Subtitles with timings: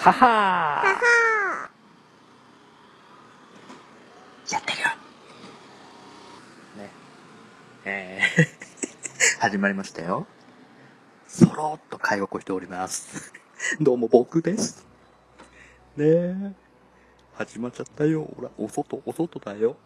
[0.00, 1.78] はは
[4.50, 4.88] やってるよ。
[6.78, 6.90] ね。
[7.84, 10.26] えー、 始まりましたよ。
[11.28, 13.30] そろっと介護をしております。
[13.78, 14.86] どうも僕です。
[15.98, 16.54] ねえ。
[17.34, 18.24] 始まっちゃったよ。
[18.36, 19.76] ほら、お外、お外だよ。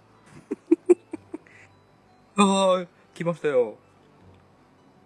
[2.38, 3.78] ああ、来ましたよ。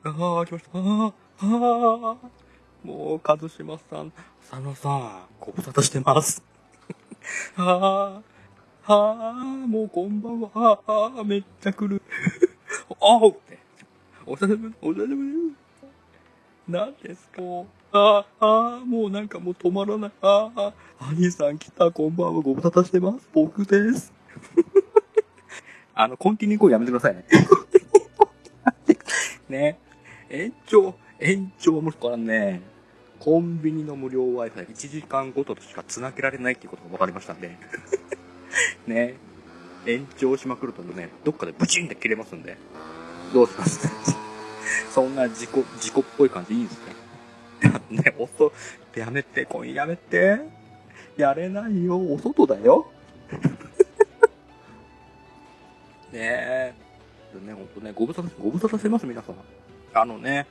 [0.05, 0.79] ああ、来ました。
[0.79, 2.39] ああ、ああ。
[2.85, 4.13] もう、一島さん、
[4.51, 6.43] 佐野さん、ご無沙汰してます。
[7.57, 8.23] あ
[8.87, 9.35] あ、ああ、
[9.67, 10.81] もうこんばんは。
[10.87, 12.01] ああ、めっちゃ来る。
[13.01, 13.59] あおって。
[14.27, 15.55] お久しぶり、お久しぶり。
[16.69, 17.43] 何ですか？
[17.93, 20.13] ああ、ああ、もうなんかもう止まらない。
[20.23, 20.73] ああ、
[21.13, 22.43] 兄さん来た、こんばんは。
[22.43, 23.29] ご無沙汰してます。
[23.33, 24.13] 僕です。
[25.95, 27.25] あの、コンティニュー行為やめてくださいね。
[29.49, 29.79] ね。
[30.31, 32.63] 延長、延長はもしからね、
[33.29, 37.59] コンビニの無料 Wi-Fi1 時間ごととしか繋げられないっていうことが分かりましたんで。
[38.89, 39.17] ね。
[39.85, 42.57] 延長しまくるとね、どっかでブチンって切れますんで。
[43.35, 43.87] どうします？
[44.95, 46.95] そんな事故、事故っぽい感じいいですね。
[48.03, 48.51] ね、おそ、
[48.97, 50.41] やめて、今夜やめて。
[51.19, 52.91] やれないよ、お外だよ。
[53.31, 53.39] ね
[56.15, 56.73] え。
[57.35, 59.35] でね、ほんとね、ご無沙汰、ご無沙汰してます、皆さん。
[59.93, 60.47] あのね、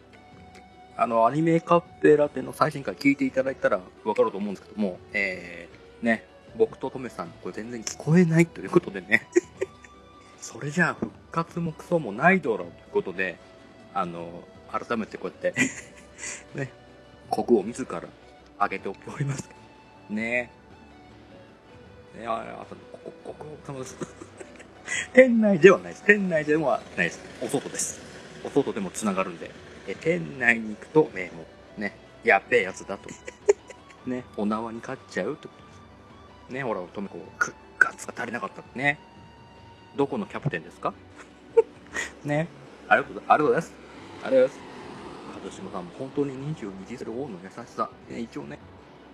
[1.00, 6.26] あの、アニメカフェラテの最新回聞いていただいたらわかると思うんですけども、えー、ね、
[6.58, 9.28] 僕とトメさん、これ全然聞こえないということでね、
[10.42, 13.38] それじゃあ復活もクソもないだろうということで、
[13.94, 15.62] あの、改めてこうやって、
[16.58, 16.72] ね、
[17.30, 18.02] 国を自ら
[18.60, 19.48] 上げております。
[20.10, 20.50] ね
[22.18, 23.98] ねあ、あと、ここ、国王様です。
[25.14, 26.04] 店内ではないです。
[26.06, 27.20] 店内ではないです。
[27.40, 28.02] お外です。
[28.44, 29.67] お外でも繋がるんで。
[29.88, 31.46] え、店内に行くと、ね、も
[31.78, 33.10] う、ね、やっべえやつだと。
[34.10, 35.54] ね、お縄に勝っちゃうってこ
[36.48, 36.54] と。
[36.54, 39.00] ね、ほら、乙女こう、クッガツが足りなかったね。
[39.96, 40.94] どこのキャプテンですか？
[42.24, 42.48] ね、
[42.88, 43.74] ありがとうございます。
[44.24, 44.68] ありがとうございます。
[45.48, 47.90] 一島さんも本当に22時する王の優しさ。
[48.10, 48.60] ね、一応ね、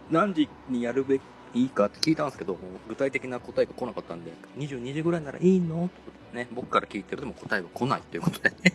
[0.09, 1.21] 何時にやるべき
[1.53, 5.89] いいかって聞いたんですけど、具体的な答えが来なかったんで、22時ぐらいならいいの？
[6.33, 8.73] ね、僕から聞いてるでも答えは来ないということでね。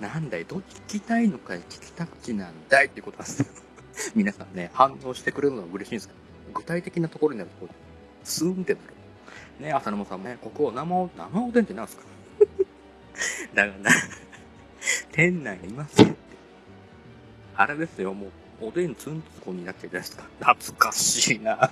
[0.00, 3.46] なんだい、どっち聞きたいのかい、聞きた口なんだいってことなんですよ。
[4.14, 6.20] 皆さんね、反応してくれるのは嬉しいんですけど、
[6.54, 7.68] 具体的なところになると、
[8.24, 8.86] スーンってなる。
[9.60, 12.02] ね、浅沼さんもね、ここ生お、生おでんってなんすか？
[13.54, 13.90] だからな、
[15.12, 16.08] 店内にいますよ。
[17.56, 18.28] あれですよ、も
[18.62, 20.24] う、おでんつんつこになっちゃうじゃないですか。
[20.54, 21.70] 懐かしいな。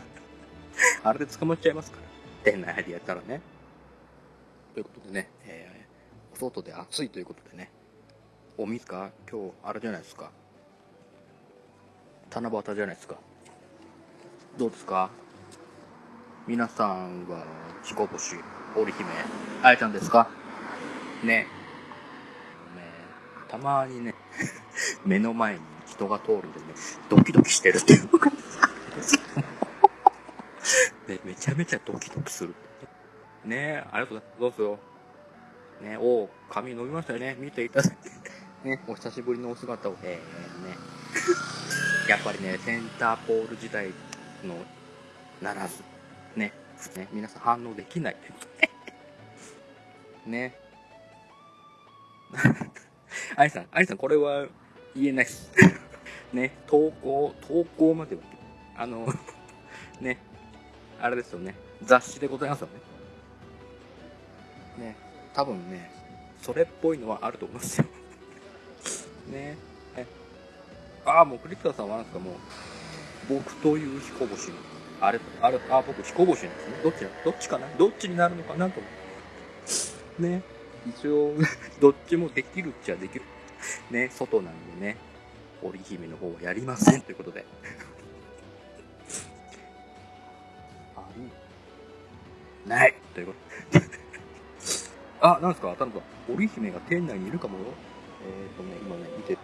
[1.02, 1.96] あれで捕まっちゃいますか
[2.44, 2.52] ら。
[2.52, 3.40] 店内でやったらね。
[4.74, 7.70] ということでね、えー、お外で暑いということでね、
[8.60, 9.10] お水か？
[9.30, 10.32] 今日、あれじゃないですか。
[12.30, 13.14] 七夕じゃないですか。
[14.58, 15.10] どうですか？
[16.48, 17.44] 皆さんは、
[17.84, 18.34] 彦星、
[18.76, 19.08] 織姫、
[19.62, 20.28] あやちゃんですか？
[21.22, 21.28] ね。
[21.28, 21.46] ね
[23.48, 24.14] たまにね、
[25.06, 26.66] 目の前に人が通るんでね、
[27.08, 28.08] ドキドキしてるっていう
[31.06, 32.56] ね、めちゃめちゃドキドキする。
[33.44, 34.58] ねありがとうございます。
[34.58, 34.78] どうぞ。
[35.80, 37.36] ねおう、髪伸びましたよね。
[37.38, 38.27] 見ていただいて。
[38.64, 39.96] ね、お久しぶりのお姿を。
[40.02, 40.76] えー、ね。
[42.08, 43.88] やっぱりね、センターポール時代
[44.44, 44.56] の
[45.40, 45.82] ならず、
[46.34, 46.52] ね、
[46.96, 48.16] ね、皆さん反応できない。
[50.26, 50.54] ね。
[53.36, 54.46] アイさん、アイさん、これは
[54.94, 55.52] 言えないっす。
[56.32, 58.22] ね、投稿、投稿までは、
[58.76, 59.06] あの、
[60.00, 60.18] ね、
[61.00, 61.54] あれですよね、
[61.84, 62.68] 雑誌でございますよ
[64.78, 64.84] ね。
[64.86, 64.96] ね、
[65.32, 65.90] 多分ね、
[66.42, 67.86] それっぽいのはあると思いますよ。
[69.30, 69.56] ね、
[69.96, 70.06] え
[71.04, 72.34] ああ、もう栗田さんはなんですか、もう、
[73.28, 74.56] 僕という彦星の、
[75.00, 76.74] あれ、あれ、あ、僕彦星ですね。
[76.82, 77.66] どっちどっちかな？
[77.78, 78.70] どっちになるのかな？
[78.70, 80.28] と思。
[80.28, 80.42] ね。
[80.86, 81.34] 一応、
[81.80, 83.24] どっちもできるっちゃできる。
[83.90, 84.96] ね、外なんでね、
[85.62, 87.44] 織姫の方はやりませんということで。
[90.96, 91.22] ある
[92.68, 93.34] ないというこ
[93.72, 93.86] とで。
[95.20, 96.02] あ、なんですか、田野さん。
[96.34, 97.64] 織姫が店内にいるかもよ。
[98.22, 99.38] えっ、ー、とね、今ね、見て、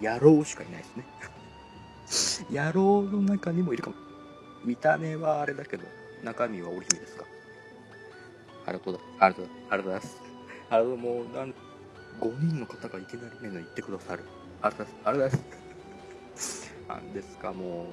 [0.00, 1.04] えー、野郎しかいないですね。
[2.64, 3.96] 野郎の中にもいるかも。
[4.64, 5.84] 見た目はあれだけど、
[6.22, 7.24] 中身は織姫ですか？
[8.66, 10.22] ありがとうだ、ありがとう、ありがとうございます。
[10.70, 11.54] あの、もう、なん、
[12.20, 14.24] 5人の方がいきなり目の言ってくださる。
[14.62, 14.96] ありがとうございます。
[15.04, 16.72] ありがとうございます。
[16.88, 17.86] なんですか、も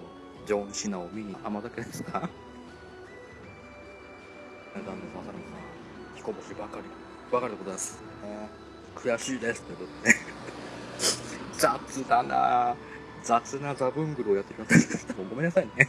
[0.43, 2.19] う、ジョン・シナを見に、甘酒ですか？
[2.19, 2.31] なんで、
[4.81, 4.93] ささら
[5.25, 6.83] さん、彦星ばかり、
[7.31, 7.99] ばかりでございます。
[8.23, 9.61] えー悔しいです。
[9.61, 10.15] ということで、
[11.57, 12.75] 雑だなぁ。
[13.23, 15.87] 雑なザブングルをやってる方、もうごめんなさいね。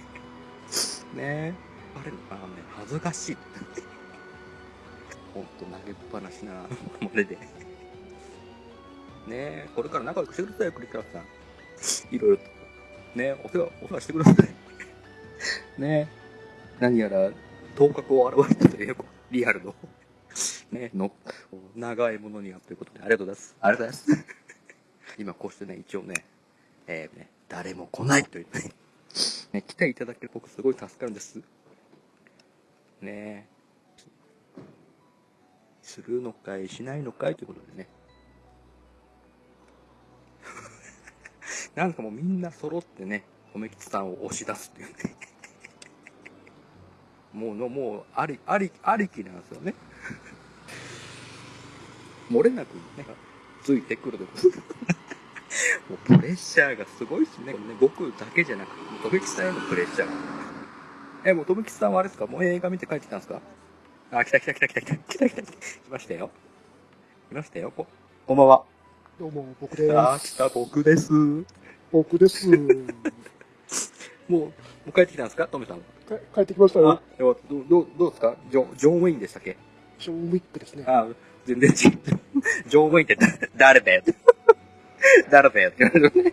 [1.14, 1.54] ね
[2.00, 3.36] あれ、あのね、恥ずかしい。
[5.34, 6.52] ほんと投げっぱなしな、
[7.00, 7.38] これで。
[9.26, 12.14] ねこれから仲良くしてくださいよ、クリカラさん。
[12.14, 12.42] いろいろと。
[13.14, 15.80] ねお世話、お世話してください。
[15.80, 16.08] ね
[16.80, 17.30] 何やら、
[17.76, 18.96] 頭角を現したという、
[19.30, 19.74] リアルの、
[20.72, 21.12] ね、の、
[21.74, 23.56] 長いものにはということで、ありがとうございます。
[23.60, 24.26] ありがとうございます。
[25.18, 26.24] 今こうしてね、一応ね、
[26.86, 28.72] えー、ね、誰も来ないというね、
[29.52, 31.40] ね、来ていただける僕すごい助かるんです。
[33.00, 33.48] ね
[35.82, 37.88] するのかい、しないのかいということでね。
[41.74, 45.16] なんかもうみんな揃ってね、米吉さんを押し出すっていうね。
[47.32, 49.74] もうの、もう、あり、あり、ありきなんですよね。
[52.30, 53.04] 漏れなくね
[53.62, 54.30] ついてくるとこ。
[55.90, 57.52] もうプレッシャーがすごいですね。
[57.52, 60.08] ね僕だけじゃなくて富木さんへのプレッシャー。
[61.24, 62.26] えもう富木さんはあれですか？
[62.26, 63.40] もう映画見て帰ってきたんですか？
[64.12, 64.96] あ来た来た来た来た来た。
[64.96, 65.46] 来た来た来
[65.90, 66.30] ましたよ。
[67.30, 67.72] 来ましたよ。
[67.76, 67.86] こ
[68.26, 68.64] こんばんは。
[69.18, 69.98] どうも僕です。
[69.98, 71.10] あ来た僕です。
[71.92, 72.48] 僕です。
[72.56, 74.52] もうも
[74.86, 75.48] う帰ってきたんですか？
[75.48, 75.82] トメさんは。
[76.34, 77.00] 帰ってきましたよ。
[77.18, 77.36] どう
[77.68, 78.36] どうどうですか？
[78.50, 79.56] ジョジョン・ウィンでしたっけ？
[79.98, 80.84] ジョン・ウィックですね。
[80.86, 81.06] あ
[81.54, 81.98] 全然違う。
[82.68, 83.16] ジョン・ウェインって
[83.56, 84.02] 誰だよ
[85.30, 86.32] 誰だよって言われるね。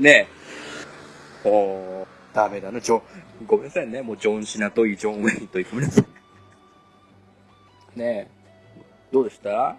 [0.00, 0.28] ね
[1.44, 1.48] え。
[1.48, 3.02] おー、ダメだな、ジョン、
[3.46, 4.02] ごめんなさいね。
[4.02, 6.04] もうジョン・シナといい、ジョン・ウェインといい、ごめんなさい。
[7.98, 8.28] ねえ。
[9.12, 9.50] どうでした？
[9.50, 9.76] は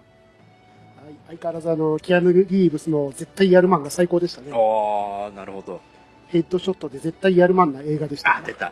[1.10, 4.52] い、相変わらずあの、キアヌ・リーブスの絶対やるマンが最高でしたね。
[4.54, 5.82] ああ、なるほど。
[6.28, 8.36] ヘッドショットで絶対やるマンな映画でした、ね。
[8.44, 8.72] あ、出た。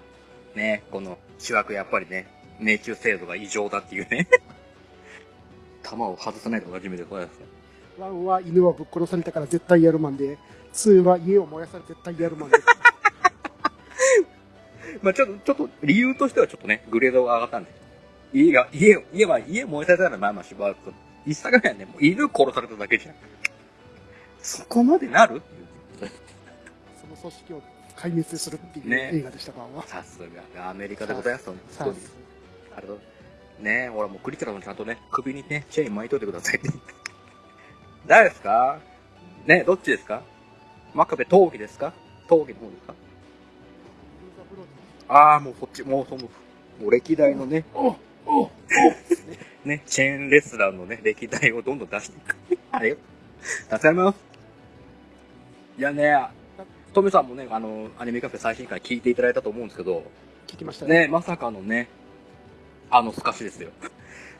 [0.56, 2.27] ねこの、主役やっぱりね、
[2.59, 4.27] 命中精度が異常だっていうね。
[5.83, 7.39] 弾を外さないとおなじみでございます。
[8.00, 10.38] 1は犬はぶっ殺されたから絶対やるマンで、
[10.74, 12.57] 2は家を燃やされ絶対やるマンで。
[15.01, 17.72] まあちょっと、ちょっと理由としてはちょっとね、グレードが上がったんで。
[18.33, 20.94] 家が、家、家は、家燃えされたらまあまあしばらくと。
[21.25, 23.16] 一作目はね、もう犬殺されただけじゃん。
[24.42, 25.42] そこまでなる？
[27.00, 27.62] その組織を
[27.95, 30.19] 壊滅するっていう映画でしたか、ね、さす
[30.56, 32.12] が、アメリカでございますと、ね、さす
[32.75, 32.94] あれだ。
[33.61, 36.59] ねえ、ほらもうクリテラもちゃんとね、首にね、チェーン巻いといてください。
[38.07, 38.79] 誰ですか？
[39.45, 40.23] ねどっちですか？
[40.93, 41.93] 真壁闘技ですか？
[42.27, 42.93] 闘技の方ですか？
[45.07, 46.29] ああ、もうそっち、もうその、も
[46.87, 47.65] う歴代のね、
[49.65, 52.35] ね、チェーンレスラーのね、歴代をどんどん出していく。
[52.71, 52.97] あれよ。
[53.69, 54.17] 助かります？
[55.77, 56.17] いやね、
[56.93, 60.03] トメさんもね、あの、アニメカフェ最新回聞いていただいたと思うんですけど、
[60.47, 61.01] 聞きましたね。
[61.01, 61.87] ね、まさかのね、
[62.91, 63.69] あの透かしですよ。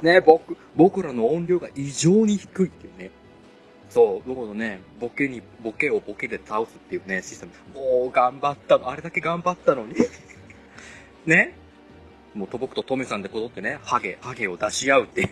[0.02, 3.12] ね、僕、僕らの音量が異常に低いっていうね。
[3.90, 7.80] そう、僕のね、ボケに、ボケをボケで倒すっていうね、システム。
[7.80, 9.96] もう頑張ったの、あれだけ頑張ったのに。
[11.26, 11.56] ね
[12.34, 15.30] もうと僕とトメさんでこぞってね、ハゲ、ハゲを出し合うっていう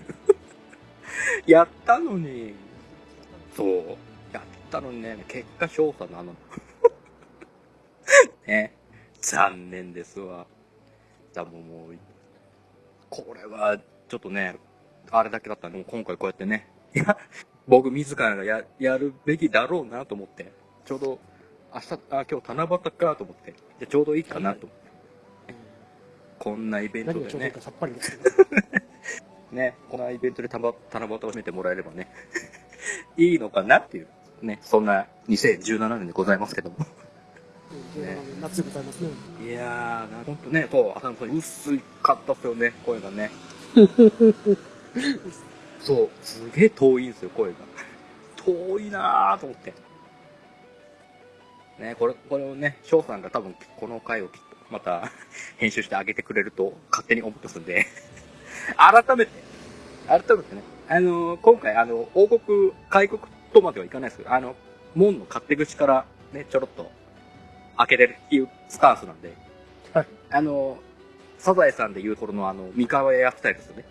[1.48, 2.54] やったのに。
[3.56, 3.98] そう。
[4.34, 6.36] やったのにね、結果勝査なの。
[8.46, 8.74] ね。
[9.22, 10.46] 残念ですわ。
[11.34, 11.98] だも、もう、
[13.10, 13.78] これは、
[14.08, 14.56] ちょっとね、
[15.12, 17.18] あれだけだったんで、もう今回こうやってね、 いや、
[17.68, 20.52] 僕自らがや、やるべきだろうなと思って、
[20.86, 21.20] ちょうど、
[21.74, 24.90] 明日、あ、今日七夕かと思って、じゃちょうどいいかなと思って。
[26.40, 27.54] こんなイベントでね。
[27.60, 28.18] さっぱりです
[29.52, 32.08] ね、こんなイベントで七夕を締めてもらえればね、
[33.18, 34.08] いいのかなっていう、
[34.42, 36.78] ね、そんな2017年でございますけども。
[37.72, 39.10] ね、夏でございますね。
[39.46, 43.30] いやー、ほんとね、そう、浅野さん、薄かったっすよね、声がね。
[45.80, 47.58] そう、すげえ遠いんですよ、声が。
[48.38, 49.74] 遠いなーと思って。
[51.78, 54.40] ね、これ、これをね、翔さんが多分この回をきっと
[54.72, 55.12] また
[55.58, 57.86] 編集してあげてくれると勝手に思ってますんで
[58.78, 59.32] 改めて、
[60.08, 63.22] 改めてね、あのー、今回あの、王国、開国
[63.54, 64.56] とまではいかないですけど、あの、
[64.96, 66.92] 門の勝手口からね、ちょろっと
[67.80, 69.34] 開けれるっていうスタンスなんで、
[69.94, 70.08] はい。
[70.32, 70.78] あの、
[71.38, 73.86] サザエさんで言う頃のあの、三河屋スタイルですよね。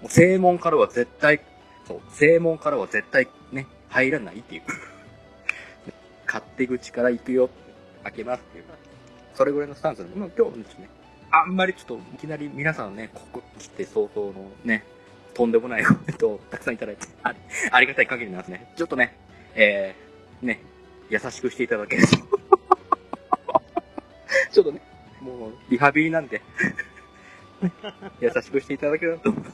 [0.00, 1.42] もう正門からは絶対、
[1.86, 4.62] そう、正門からは絶対ね、入らないっていう。
[6.26, 7.50] 勝手口から行くよ、
[8.04, 8.64] 開けますっていう。
[9.34, 10.88] それぐらいのスタンスなんで、まあ今日もですね、
[11.30, 14.84] あんまりちょっといきなり皆さんね、ここ来て早々のね、
[15.34, 17.06] とんでもないコメントをたくさんいただいて、
[17.70, 18.72] ありがたい限りなんですね。
[18.76, 19.14] ちょっとね、
[19.54, 20.62] えー、ね、
[21.10, 24.80] 優しくしていただけるとちょっとね、
[25.20, 26.42] もう、リハビリなんで
[28.20, 29.52] 優しくしていただけると思います。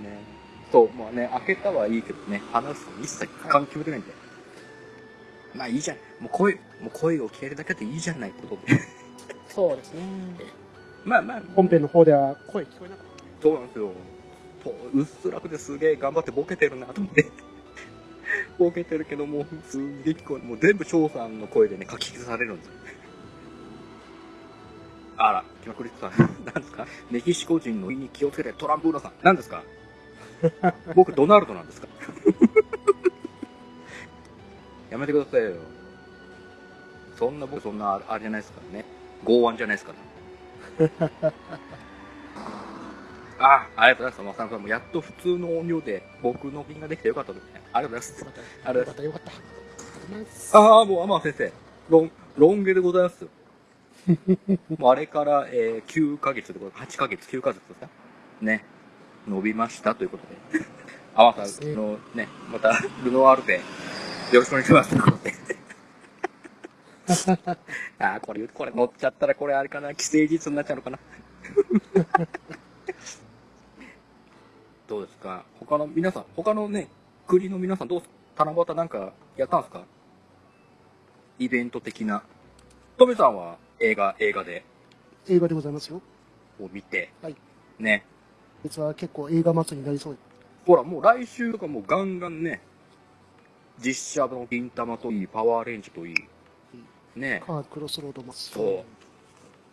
[0.00, 0.34] ね。
[0.70, 4.12] そう、もうね、開けたはいいけどね、話すの一切感決めてないんで。
[5.54, 5.96] まあいいじゃん。
[6.20, 8.80] もう声、もう声を聞けるだけでいいじゃないってことで。
[9.48, 10.02] そうですね。
[11.04, 13.06] まあまあ、本編の方では声聞こえなかっ
[13.42, 13.92] そうなんですよ。
[14.64, 17.30] そううっすらくですげえ頑張ってボケてるなと思って。
[18.58, 22.72] ボケてるけどもうすんげえ聞こえもう全部翔さんの声でね、書き消されるんですよ。
[25.16, 26.12] あら、気まくりさん、
[26.44, 26.86] 何ですか？
[27.10, 29.62] メキシコ人の胃に気をつけてトランプーノさん、何ですか？
[30.94, 31.88] 僕ドナルドなんですか？
[34.90, 35.52] やめてくださいよ。
[37.16, 38.84] そんな僕そんなあれじゃないですからね。
[39.24, 39.92] 剛腕じゃないですか
[41.20, 41.20] ら。
[43.38, 44.38] あ、ありがとうございます。
[44.38, 47.62] まささんもやっと普通の音量で僕の品ができてよかったですね。
[47.72, 48.24] ありがとうございます。
[48.62, 48.68] た。
[48.68, 49.12] ありがとうござい
[50.24, 50.56] ます。
[50.56, 51.52] ああ、もう天野先生、
[51.88, 53.26] ロン、ロン毛でございます。
[54.78, 57.88] もうあれから、えー、9ヶ月ということで、8ヶ月、9ヶ月ですか？
[58.42, 58.64] ね。
[59.26, 60.26] 伸びましたということ
[60.58, 60.64] で。
[61.14, 62.72] 天野さんのね、また、
[63.04, 63.54] ルノワールで、
[64.32, 65.32] よろしくお願いしますということで。
[67.98, 70.98] ああ、これ、これ乗っちゃったら、これあれかな、既成事実になっちゃうのかな？
[74.88, 75.44] どうですか？
[75.60, 76.88] 他の皆さん、他のね、
[77.26, 78.44] 国の皆さんどうすか？
[78.44, 79.84] 七夕なんかやったんですか？
[81.38, 82.22] イベント的な。
[82.98, 83.56] トメさんは？
[83.84, 84.64] 映画、映画で、
[85.28, 86.00] 映画でございますよ。
[86.58, 87.36] を見て、はい。
[87.78, 88.06] ね。
[88.62, 90.18] 実は結構映画祭りになりそうで。
[90.66, 92.62] ほら、もう来週とかもうガンガンね、
[93.78, 96.14] 実写の銀玉といい、パワーレンジといい、
[97.18, 97.42] ね。
[97.44, 98.52] カークロスロードマス。
[98.52, 98.84] そ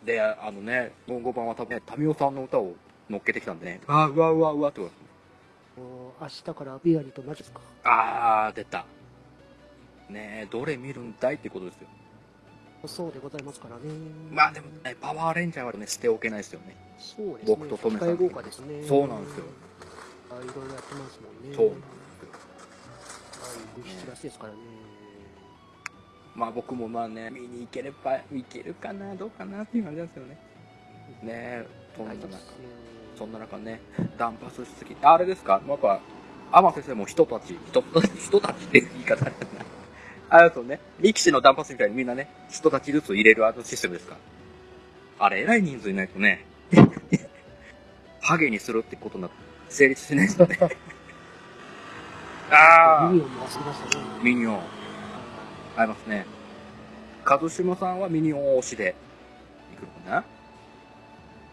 [0.02, 0.06] う。
[0.06, 2.74] で、あのね、ゴンゴ版は多分ね、タミオさんの歌を
[3.08, 4.90] 乗っけてきたんでね、あーうわうわうわってこ
[5.76, 7.60] ともう明日からビアリーとマジですか。
[7.84, 8.84] あー、出た。
[10.10, 11.88] ねえ、どれ見るんだいってことですよ。
[12.86, 13.82] そうでございますからね。
[14.30, 16.76] まあでもね、パワーレンジャーはね、捨ておけないですよね。
[16.98, 17.56] そうですね。
[17.56, 18.84] 僕とトメさん豪華ですね。
[18.86, 19.44] そうなんですよ。
[20.30, 21.56] あいろいろやってますもんね。
[21.56, 22.30] そうなんですよ。
[23.42, 24.58] はい、物質らしいですからね。
[26.34, 30.38] まあ僕もまあね、見に行ければ、行けるかな、どうかなっていう感じなんですよね。
[31.22, 32.28] ねえ、そんな中、
[33.18, 33.80] そんな中ね、
[34.16, 35.60] ダンパスしすぎあれですか？
[35.68, 36.00] やっぱ、
[36.50, 39.64] 天先生も人たち、人たち、人たちって言い方あれだな。
[40.34, 44.16] あれですよね、力士のダンパスみたいにみんなね、人たちずつ入れるあのシステムですか
[45.18, 46.46] あれ、偉い人数いないとね、
[48.22, 49.28] ハゲにするってことな、
[49.68, 50.58] 成立しないですよね。
[52.50, 54.04] あミニオンも忘れましたね。
[54.04, 54.60] ー、ミニオン、
[55.76, 56.24] ありますね。
[57.26, 58.94] 一島さんはミニオン推しで、
[59.74, 60.24] 行くのかな？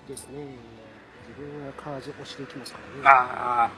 [0.08, 0.46] ですね。
[1.28, 3.18] 自分はカーズ押しでいきますからね。
[3.18, 3.70] あ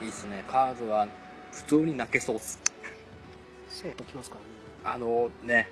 [0.00, 0.44] あ、いいっすね。
[0.48, 1.06] カーズは
[1.52, 2.58] 普通に泣けそうっす。
[3.68, 4.96] そうときますからね。
[4.96, 5.68] あのね、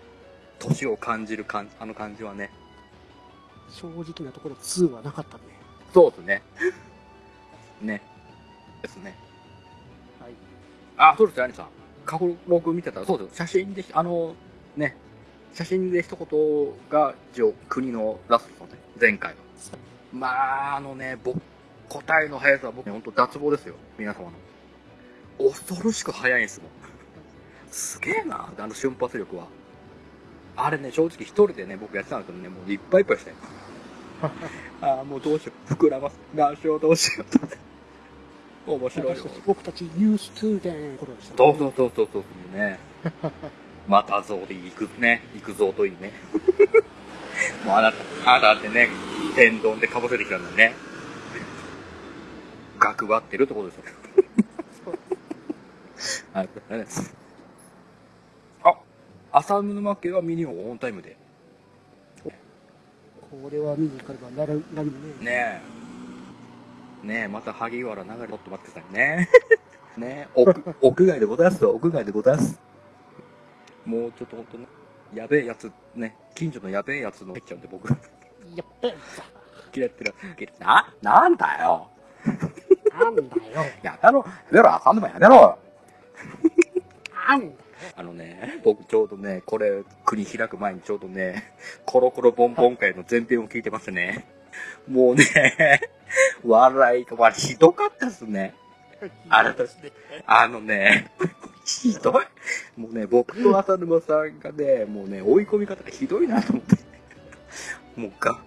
[0.58, 2.50] 年を感じる感じ、あの感じはね。
[3.70, 5.46] 正直なところ2はなかったんで。
[5.92, 6.42] そうですね。
[7.80, 8.02] ね。
[8.82, 9.16] ですね。
[10.20, 10.32] はい。
[10.96, 11.68] あ、そうですよ、兄さん。
[12.04, 13.34] 過去僕見てたら、そうですよ。
[13.34, 14.34] 写真で、あの、
[14.76, 14.96] ね、
[15.54, 19.38] 写真で一言が、一応、国のラストのね、前回は。
[20.12, 21.40] まあ、あのね、僕、
[21.88, 23.74] 答えの速さは僕、ね、本当脱帽ですよ。
[23.98, 24.30] 皆様
[25.38, 25.50] の。
[25.50, 26.83] 恐ろしく速いんですもん。
[27.74, 29.46] すげえな、あの瞬発力は。
[30.56, 33.32] あれね、正直一人でね、僕やってたんですけどね、もういっぱいいっぱいして。
[34.80, 35.72] ああ、もうどうしよう。
[35.74, 36.16] 膨らます。
[36.32, 38.72] 何しよう、どうしようと。
[38.72, 39.28] 面白いよ私た。
[39.28, 42.78] ち僕たちユース2で頃でした、そうそうそうそうそうね。
[43.88, 45.22] またぞで行くね。
[45.34, 46.12] 行くぞといいね。
[47.66, 48.88] もうあなた、あなたってね、
[49.34, 50.76] 天丼でかぶせてきたんだよね。
[52.78, 53.82] 学張ってるってことですよ。
[56.32, 57.14] はい、あれです。
[57.16, 57.23] あ、
[59.36, 61.16] 浅沼家はミニオンオンタイムで。
[62.22, 65.14] これは見に行かればなるなりもね。
[65.20, 65.60] ね
[67.02, 67.06] え。
[67.06, 69.28] ねえ、また萩原流れ、ちょっと待ってくださいね。
[69.98, 71.72] ねえ、屋、屋外でございますよ。
[71.72, 72.60] 屋外でございます。
[73.84, 74.66] もうちょっと本当ね、
[75.12, 77.88] やべえやつ、ね、近所のやべえやつの入っちゃうんで、僕。
[77.88, 77.96] や
[78.62, 78.94] っべえ
[79.74, 80.14] 嫌ってる。
[80.60, 81.88] な、なんだよ。
[82.96, 83.28] なんだよ。
[83.82, 84.24] やめろ。
[84.24, 84.74] やめろ。
[84.76, 85.58] 浅沼やめろ。
[87.28, 87.63] なんだよ。
[87.96, 91.52] あのね、僕ちょうどね、これ、国開く前にちょうどね、
[91.84, 94.26] コロコロボンボン会の前編を聞いてますね。
[94.88, 95.80] もうね、
[96.44, 98.54] 笑いが、わひどかったっすね。
[99.28, 99.92] あれですね。
[100.26, 101.10] あのね、
[101.64, 102.80] ひどい。
[102.80, 106.76] もうね、僕と浅沼さんがね、もうね、追い込み方がひどいなと思って。
[107.96, 108.38] もうが、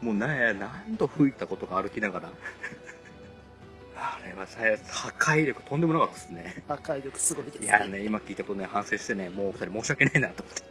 [0.00, 2.28] もうね、何度吹いたことが歩きながら。
[4.34, 6.62] あれはさ、破壊力とんでもなかったですね。
[6.68, 7.66] 破壊力すごいですね。
[7.66, 10.62] いやね、今聞いたことね、反省してね、もう二人申し訳ないなと思って。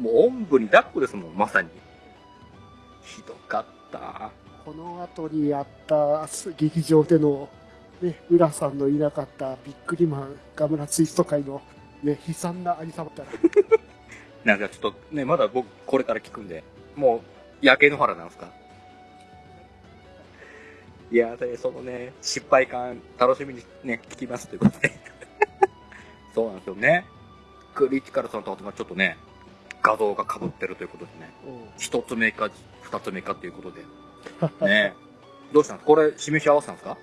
[0.00, 1.68] もうおんぶに抱っこですもん、まさに。
[3.02, 4.30] ひどかった。
[4.64, 6.26] この後にやった
[6.56, 7.48] 劇場での、
[8.02, 11.60] ね、浦さんのいなかったビックリマン、ガムラツイスト会の
[12.02, 13.28] ね、悲惨なありさまたら。
[14.44, 16.62] なんかちょっとね、まだ僕これから聞くんで、
[16.96, 17.22] も
[17.62, 18.48] う、焼け野原なんですか？
[21.10, 24.92] いや、で、そのね、失敗感、楽しみにね、聞きますということで。
[26.34, 27.06] そうなんですよね。
[27.74, 29.16] クリティカルさんとはちょっとね、
[29.82, 31.30] 画像が被ってるということでね、
[31.78, 32.50] 一つ目か
[32.82, 33.82] 二つ目かということで。
[34.66, 34.94] ね
[35.52, 35.86] どうしたんですか？
[35.86, 36.98] これ、示し合わせたんですか？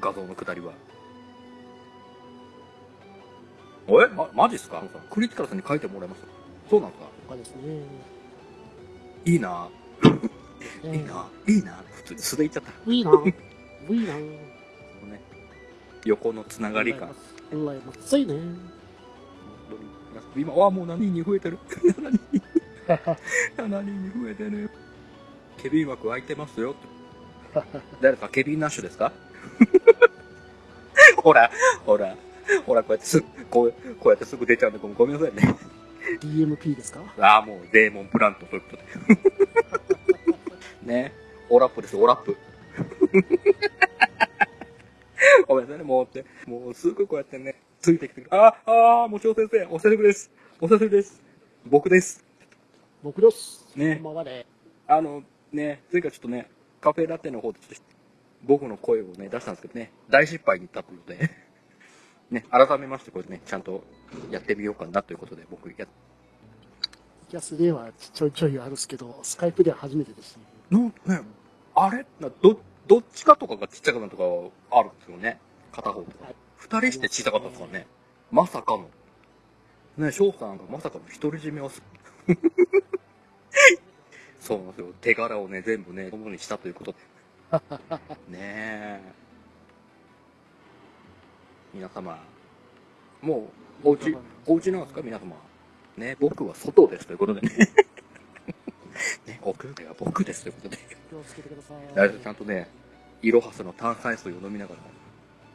[0.00, 0.72] 画像のくだりは。
[3.88, 4.06] え？
[4.14, 4.80] ま、マジっすか？
[5.10, 6.28] クリティカルさんに書いてもらいました。
[6.70, 7.08] そうなんですか？
[7.28, 7.82] 他ですね。
[9.24, 9.68] いいな
[10.84, 12.90] えいいな、いいな、普通に素で言っちゃった。
[12.90, 13.10] いいな。
[13.90, 14.14] いいな。
[14.14, 15.20] ね、
[16.04, 17.10] 横のつながり感。
[17.52, 18.34] うらやましいね。
[20.36, 21.58] 今はもう7人に増えてる。
[21.68, 22.42] 7人に。
[23.56, 24.70] 7人に増えてる。
[25.60, 26.74] ケビン枠空いてますよ。
[28.00, 29.12] 誰かケビンナッシュですか？
[31.16, 31.50] ほら、
[31.84, 32.16] ほら、
[32.64, 35.56] ほら、こうやってすぐ、こう、こうやってすぐ出ちゃうんで、ごめんなさいね。
[36.20, 37.00] DMP ですか？
[37.18, 39.99] ああ、もうデーモンプラントということで。
[40.82, 41.12] ね。
[41.48, 42.36] オラップです、オラップ。
[45.46, 46.24] ごめんなさいね、もうって。
[46.46, 48.34] もうすぐこうやってね、ついてきてくる。
[48.34, 50.30] ああ、ああ、もちろん先生、お久しぶりです。
[50.60, 51.22] お久しぶりです。
[51.66, 52.24] 僕です。
[53.02, 53.66] 僕です。
[53.76, 54.46] ねこんばんはね。
[54.86, 55.22] あの、
[55.52, 57.82] ね、前回ちょっとね、カフェラテの方でちょっと、
[58.44, 61.30] 僕の声をね、出したんですけどね、大失敗にったということで、
[62.30, 63.84] ね、改めましてこれね、ちゃんと
[64.30, 65.88] やってみようかなということで、僕やっ
[67.30, 70.49] キャスではちょいちょいあるんですけど、スカイプでは初めてですね。
[70.70, 70.92] ね、
[71.74, 72.06] あれ？
[72.20, 74.16] など、どっちかとかがちっちゃくなると
[74.70, 75.40] かあるんですよね。
[75.72, 76.32] 片方とか。
[76.56, 77.86] 二人して小さかったですからね。
[78.30, 78.88] まさかの。
[79.96, 81.82] ね、翔さんがまさかの独り占めをす
[82.28, 82.38] る。
[84.40, 84.86] そうなんですよ。
[85.00, 86.98] 手柄をね、全部ね、ものにしたということで。
[88.28, 89.00] ねえ。
[91.74, 92.18] 皆様、
[93.20, 93.48] も
[93.84, 95.02] う、お家、お家なんですか？
[95.02, 95.36] 皆様。
[95.96, 97.68] ね、僕は外ですということでね。
[99.26, 100.78] ね、屋外は僕ですということで。
[101.08, 101.94] 気をつけてください。
[101.94, 102.68] 大丈夫ちゃんとね、
[103.22, 104.74] イロハスの炭酸水を飲みなが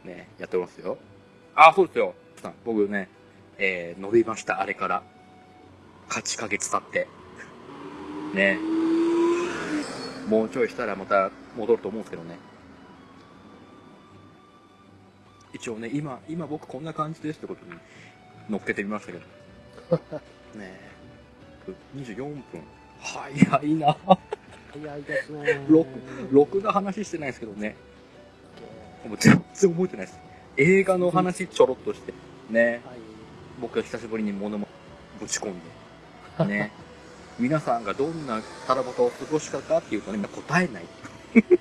[0.05, 0.97] ら、ね、やってますよ。
[1.55, 2.13] あ、そうですよ。
[2.41, 3.09] さん僕ね、
[3.57, 5.03] えー、伸びました、あれから。
[6.09, 7.07] 8ヶ月経って。
[8.33, 8.59] ね。
[10.27, 12.37] もうちょいしたらまた戻ると思うんですけどね。
[15.53, 17.71] 一応ね、今、今僕こんな感じですってことに
[18.49, 20.19] 乗っけてみましたけど。
[20.59, 20.79] ね
[21.95, 22.43] 24分。
[22.99, 23.95] 早いな。
[24.73, 25.65] 早いですね。
[25.69, 25.85] ろ
[26.31, 27.75] ろくな話してないですけどね。
[29.07, 30.19] もう全然覚えてないです。
[30.57, 32.13] 映画の話ちょろっとして、
[32.49, 32.97] ね、はい。
[33.59, 34.67] 僕が久しぶりに物も
[35.19, 35.53] ぶち込ん
[36.39, 36.71] で、ね、
[37.39, 40.83] 皆さんがどんなタラバタを過ごしたかっていうとね、みんな答えない。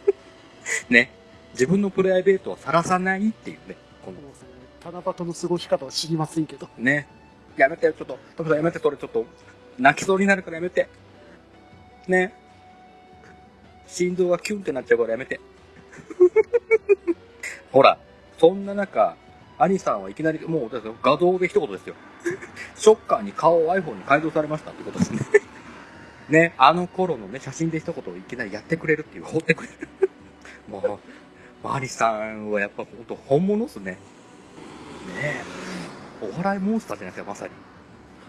[0.89, 1.11] ね、
[1.53, 4.19] 自分のプライベートは晒さないっていうね、この、
[4.85, 6.69] 七夕の過ごし方は知りませんけど。
[6.79, 7.07] ね、
[7.57, 9.25] やめてよ、ちょっと、トムさんやめて、それちょっと、
[9.79, 10.89] 泣きそうになるからやめて。
[12.09, 12.35] ね、
[13.87, 15.41] 心臓がキュンってなっちゃうからやめて。
[17.73, 17.99] ほら、
[18.39, 19.17] そんな中、
[19.59, 20.71] アニさんはいきなり、もう
[21.03, 21.95] 画像で一言ですよ。
[22.77, 25.21] ショッカーに顔を iPhone に改造されましたってことですね。
[26.29, 29.89] ね、あの頃のね、写真で一言をいきなりやってくれるっていう、放ってくれる。
[30.69, 30.99] も
[31.63, 33.93] う、アニさんはやっぱ本当本物っすね。
[33.93, 33.99] ね
[35.19, 35.45] え。
[36.21, 37.53] お笑いモンスターじゃないですか、まさに。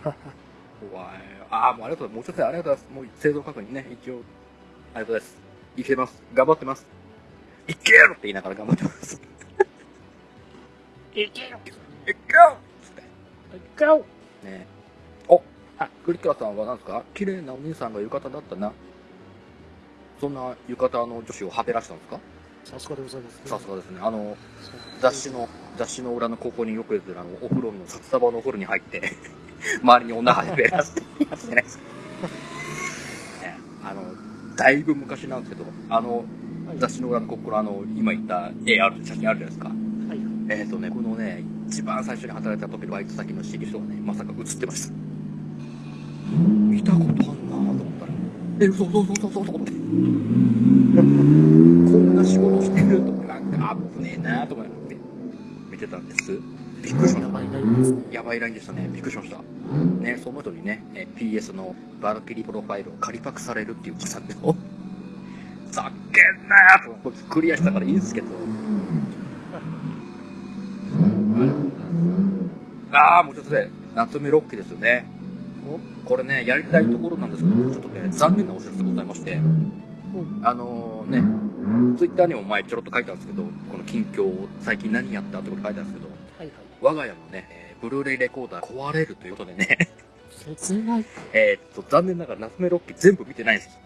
[0.91, 1.34] 怖い。
[1.49, 2.15] ああ、もうありがとうございます。
[2.15, 2.95] もうちょっとありがとうございます。
[2.95, 4.21] もう製造確認ね、一応。
[4.93, 5.37] ありがとうございます。
[5.77, 6.23] いけます。
[6.33, 6.85] 頑張ってます。
[7.67, 9.21] いけるって言いながら頑張ってます。
[11.13, 11.77] いけよいける
[12.83, 13.03] つって。
[13.77, 14.67] ゴーね
[15.27, 15.41] お、
[15.79, 17.03] あ、クリッカーさんは何ですか？
[17.13, 18.71] 綺麗なお兄さんが浴衣だったな。
[20.19, 22.19] そんな浴衣の女子をはべらしたんですか？
[22.65, 23.41] さすがでございます。
[23.45, 23.99] さすがですね。
[24.01, 24.35] あの、
[24.99, 29.13] 雑誌の、雑誌の裏の高校によく出てるあの、お風呂の札束のお風呂に入って、
[29.81, 31.83] 周りに女はべらしてるやつじゃないですか。
[33.41, 36.25] ねあの、だいぶ昔なんですけど、あの、
[36.67, 36.79] はい。
[36.79, 39.67] 雑誌の裏のここのあの、今言った絵ある、写真あるじゃないですか。
[39.69, 40.19] はい。
[40.49, 44.93] えっ、ー、とね、このね、一番最初に働いた時のバイト先の知り人がね、まさか映ってました。
[46.35, 48.11] 見たことあんなと思ったら、
[48.59, 49.71] え、嘘嘘嘘嘘嘘と思って。
[49.71, 54.97] こんな仕事してるとなんか危ねえなと思って
[55.69, 56.39] 見てたんです。
[56.85, 58.13] びっくりしました。
[58.13, 58.87] やばいラインでしたね。
[58.91, 59.37] びっくりしました。
[60.03, 64.53] ね、その人にね、え PS のバルキリプロファイルを仮パクされるっていうおじさんで、お
[65.71, 68.27] ざけんなーと思ってクリアしたからいいんですけど。
[72.91, 75.07] ああ、もうちょっとね、夏目ロッキーですよね。
[76.05, 79.39] これね、やりたいところなんですけど、ちょっとね、残念なお知らせがございまして、
[80.43, 81.23] あのね、
[81.97, 86.14] ツイッターにも前ちょろっと書いたんですけど、この近況、最近何やったってこと書いたんですけど。
[86.85, 89.89] 我が家のね、えーブルーレイレコーダー壊れるということでね。
[90.29, 91.05] 切ない。
[91.33, 93.77] えーっと、残念ながら夏目ロッキー全部見てないんです。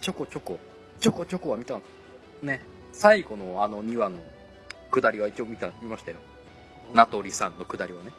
[0.00, 0.58] ちょこちょこ、
[1.00, 1.78] ちょこちょこは見た。
[2.42, 2.62] ね。
[2.92, 4.18] 最後のあの2話の
[4.90, 6.18] 下りは一応見た、見ましたよ。
[6.94, 8.12] 名取さんの下りはね。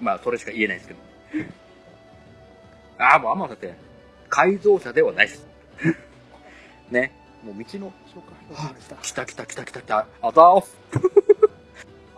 [0.00, 1.00] まあ、それしか言えないですけど。
[3.04, 3.74] ああ、もう天野先生、
[4.28, 5.46] 改造車ではないです。
[6.90, 7.12] ね。
[7.44, 8.74] もう道の、そうか。
[9.02, 10.76] 来た来た来た来た来た、あざーす。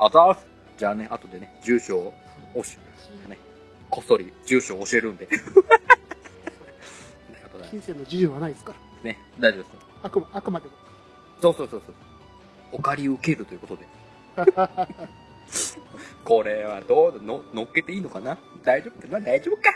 [0.04, 0.46] あざーす。
[0.76, 2.14] じゃあね、後でね、住所を、
[2.54, 2.76] おし、
[3.26, 3.38] ね、
[3.88, 5.26] こっそり住所を教えるんで。
[7.70, 8.78] 金銭の自由はないですから。
[9.02, 9.76] ね、大丈夫です。
[10.02, 10.74] あくま、あくまでも。
[11.40, 11.94] そうそうそうそう。
[12.72, 13.86] お借り受けるということで。
[16.22, 18.36] これはどうの乗っけていいのかな？
[18.62, 19.20] 大丈夫かな？
[19.24, 19.70] 大丈夫か？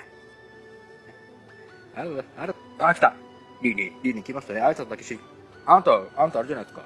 [1.96, 2.54] あら、あら、
[2.88, 3.14] あ、来た。
[3.62, 4.60] リーニー、リーニー来ましたね。
[4.60, 5.18] 挨拶だけし。
[5.64, 6.84] あんた、あんたあれじゃないですか。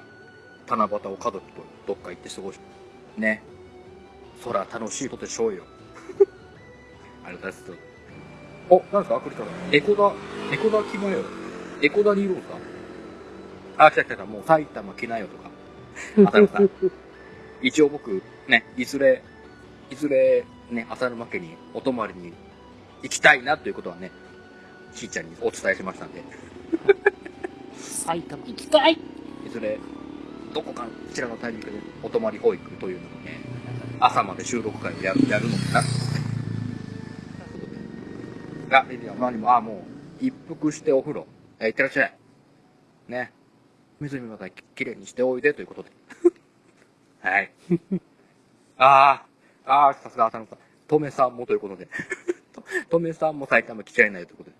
[0.69, 1.41] 七夕を家族と
[1.87, 2.59] どっか行って過ごし。
[3.17, 3.43] ね。
[4.43, 5.63] そら楽しいことでしょうよ。
[7.25, 7.79] ありがとうございます。
[8.69, 9.21] お、なんですか？
[9.21, 9.77] クリスタル。
[9.77, 10.13] エコダ、
[10.53, 11.19] エコダ来まよ。
[11.81, 14.25] エコダにいるんですかあ、来た来た来た。
[14.25, 16.29] もう埼玉来なよとか。
[16.29, 16.69] 浅野さん。
[17.61, 19.21] 一応僕、ね、いずれ、
[19.89, 22.33] いずれ、ね、浅沼家にお泊まりに
[23.03, 24.11] 行きたいなということはね、
[24.93, 26.21] しーちゃんにお伝えしましたんで、
[27.77, 29.79] 埼玉行きたいいずれ、
[30.53, 33.39] どこかこちらのタイミングでお泊まり保育というのをね、
[33.99, 35.83] 朝まで収録会をやるやるのかな。
[38.79, 39.85] あ、いいよ、何も、あ、も
[40.21, 41.27] う、一服してお風呂、
[41.59, 42.17] え、いってらっしゃい。
[43.07, 43.31] ね。
[43.99, 45.91] 湖までききれいにしておいでということで。
[47.21, 47.51] はい。
[48.77, 49.25] あ
[49.65, 50.57] あ、ああ、さすが浅野さん。
[50.87, 51.87] とめさんもということで。
[52.51, 54.55] ととめさんも埼玉来ちゃいないということで。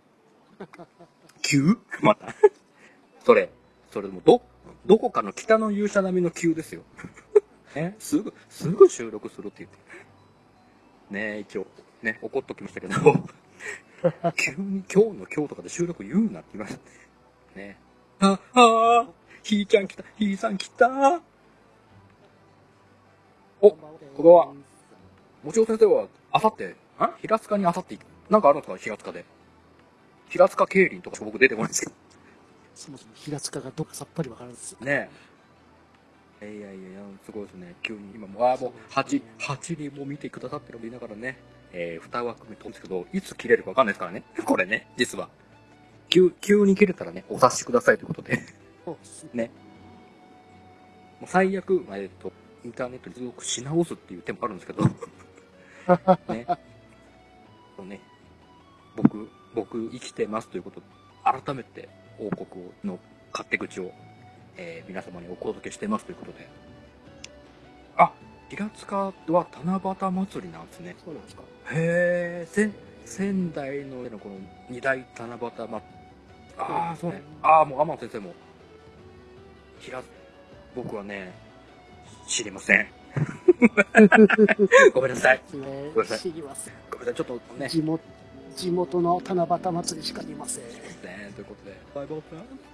[1.41, 2.33] 急また。
[3.25, 3.49] それ、
[3.91, 4.41] それでもど、
[4.85, 6.83] どこかの北の勇者並みの急ですよ。
[7.75, 9.77] ね、すぐ、すぐ収録するって言って。
[11.09, 11.67] ね一応、
[12.01, 12.93] ね、怒っときましたけど、
[14.35, 17.59] 急に今日の今日とかで収録言うなって言いました。
[17.59, 17.77] ね。
[18.19, 19.07] あ、ああ、
[19.41, 21.21] ひーちゃん来た、ひーさん来た。
[23.61, 23.79] お、こん
[24.17, 24.53] ばんは。
[25.43, 27.15] もちろん先生は、あさって、あ？
[27.21, 28.07] 平塚にあさって行く。
[28.29, 28.77] なんかあるんですか？
[28.77, 29.25] 平塚で。
[30.29, 31.93] 平塚競輪とか僕出てこないんですけど。
[32.75, 34.77] そもそも平塚がどっかさっぱりわからんですよ。
[34.81, 35.09] ね
[36.41, 36.45] え。
[36.45, 37.75] いやいやいや、すごいですね。
[37.81, 41.37] 急に今も、ああ、もう、8、8人も見てくださってるのでいながらね、
[41.71, 44.23] えー、2枠目飛んですけど、いつ切れるかわかんないですからね。
[44.45, 45.29] これね、実は。
[46.09, 48.35] 急、急に切れたらね、お察しくださいということで。
[48.37, 48.45] ね
[49.33, 49.51] ね。
[51.21, 52.33] もう最悪、まあえっと、
[52.65, 54.83] インターネットに接続し直すっていう手もあるんですけど。
[56.33, 56.45] ね。
[57.77, 58.01] そうね。
[58.95, 60.85] 僕、僕生きてますということで、
[61.23, 61.89] 改めて
[62.23, 62.99] 報告の
[63.31, 63.91] 勝手口を、
[64.57, 66.47] えー皆様にお届けしてますということで。
[67.97, 68.11] あ、
[68.49, 70.95] 平塚は七夕祭りなんですね。
[71.03, 71.41] そうなんですか。
[71.71, 72.73] へえ、仙、
[73.05, 74.35] 仙台のこの
[74.69, 75.81] 二大七夕ま、
[76.57, 77.21] ああ、そうね。
[77.41, 78.33] ああ、もう天野先生も。
[79.79, 80.01] 平、
[80.75, 81.33] 僕はね、
[82.27, 82.87] 知りません。
[84.93, 85.41] ごめんなさい。
[85.53, 86.73] ね ごめんなさい知りません。
[86.89, 87.25] ごめんなさい。
[87.25, 87.69] ちょっとね。
[87.69, 88.03] 地元、
[88.55, 90.63] 地元の七夕祭りしか見ません。
[90.63, 92.73] ねということで、バイバイさん。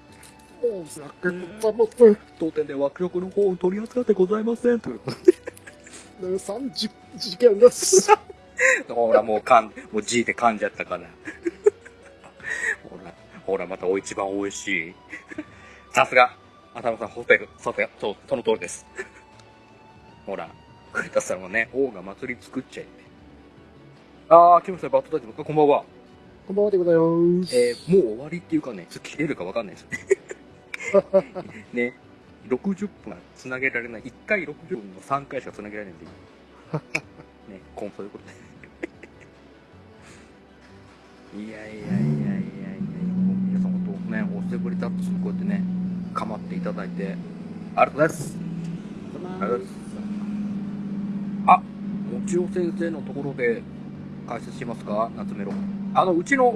[0.62, 0.84] 大
[1.22, 4.80] 阪の玉手、当店では握力の方を取り扱ってございません。
[4.80, 5.18] ということ
[6.22, 8.08] 30事件です。
[8.88, 8.94] で。
[8.94, 11.08] ほら、もう噛ん、もう G で噛んじゃったから。
[12.90, 13.14] ほら、
[13.46, 14.96] ほら、またお一番美味しい。
[15.94, 16.36] さすが、
[16.74, 18.86] 浅野さん、ホテル、さすが、そう、その通りです。
[20.26, 20.50] ほら、
[20.92, 22.99] 栗田さんはね、王が祭り作っちゃいて。
[24.32, 25.84] あー、来ましたよ、バットダディこんばんは。
[26.46, 27.58] こんばんはでございます。
[27.58, 29.88] えー、もう終わりっていうかね、いつ切れるかわかんないです
[31.74, 31.86] ね。
[31.86, 31.94] ね、
[32.48, 34.04] 60分は繋げられない。
[34.04, 36.06] 1回60分の3回しか繋げられないんで。
[37.58, 38.26] ね、コンそういうこと
[41.34, 41.44] で。
[41.44, 42.42] いやいやいやいやいやいや、
[43.48, 45.64] 皆さん本当ね、おせぶりタップスにこうやってね、
[46.14, 47.16] 構っていただいて、
[47.76, 48.38] ありがとうございます。
[48.38, 49.72] ありがとうございます。
[51.48, 53.64] あ、もちお先生のところで
[54.30, 55.10] 解説しますか？
[55.18, 55.52] 夏メロ。
[55.96, 56.54] あの、うちの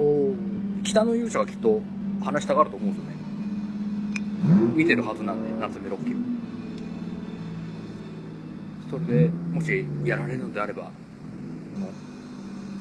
[0.84, 1.82] 北の勇者がきっと
[2.22, 3.16] 話したがると思うんですよね。
[4.76, 6.18] 見てるはずなんで、夏目ロッキーを。
[8.90, 10.88] それで、もしやられるのであれば、こ
[11.80, 11.88] の、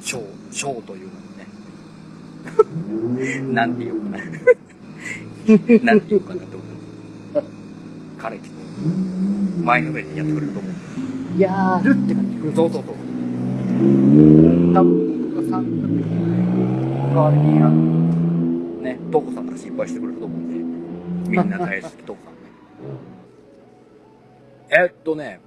[0.02, 1.14] ショー、ショーというの
[3.42, 4.18] にね、 なんて言おうかな。
[5.84, 6.64] なんて言おうかなって思
[7.42, 7.44] う。
[8.20, 8.50] 彼きっと、
[9.66, 11.44] 前のめりにやってくれると思うんで。
[11.44, 12.38] やるって感じ。
[12.56, 14.43] そうそうそう。
[14.74, 22.40] 多分僕が参加できない代わりに、あの、ね、トコさんが心配してくれると思うんで、みんな大好きトコさんね。
[24.82, 25.40] えっとね、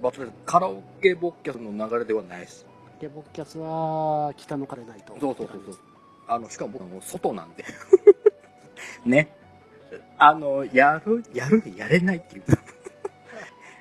[0.00, 0.32] 場所です。
[0.46, 2.66] カラオケボッキャスの流れではないです。
[3.00, 5.16] で、ボッキャスは、北の彼ないと。
[5.20, 5.78] そうそうそうそう。
[6.28, 7.64] あの、しかも僕はもう外なんで。
[9.04, 9.34] ね。
[10.18, 12.42] あの、やる、やる、やれないっていう。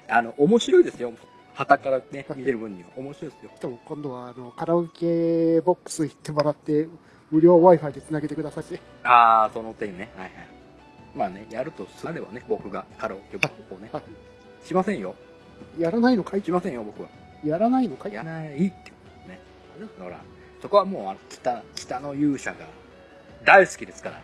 [0.10, 1.13] あの、面白いですよ。
[1.58, 2.89] 旗からね、見てる分には。
[2.96, 3.52] 面白いですよ。
[3.60, 6.88] でも今度は、あの、カラオケボックス行ってもらって、
[7.32, 8.80] 無料 Wi-Fi で繋げてくださいね。
[9.04, 10.12] ああ、その点ね。
[10.15, 10.34] はいはい。
[11.15, 13.89] まあね、やるとすればね、僕がカラオケボックスをね。
[13.91, 14.02] は
[14.63, 15.15] しませんよ。
[15.80, 16.43] いやらないのかい？
[16.43, 17.10] しませんよ、僕は。
[17.43, 18.13] やらないのかい？
[18.13, 19.39] やらないってことね。
[19.98, 20.22] ほら、
[20.62, 22.58] そこはもう、あの北、北の勇者が
[23.46, 24.22] 大好きですから。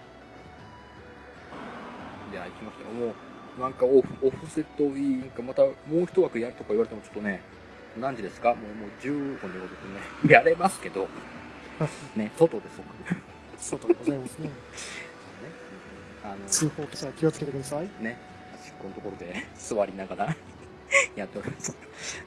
[2.31, 2.93] じゃあ行きましょう。
[2.93, 3.15] もう、
[3.59, 7.41] なんかオフ、オフセットいい、なんかまたもう一枠やるとか言われてもちょっとね、
[7.99, 8.49] 何時ですか？
[8.49, 10.33] もう、もう15分でございますね。
[10.33, 11.07] やれますけど、
[12.15, 13.21] ね、外です、僕。
[13.61, 14.49] 外でございますね。
[16.23, 17.89] あの、通報記者は気をつけてください。
[17.99, 18.17] ね、
[18.59, 20.35] 端っこのところで座りながら
[21.15, 21.75] やっております。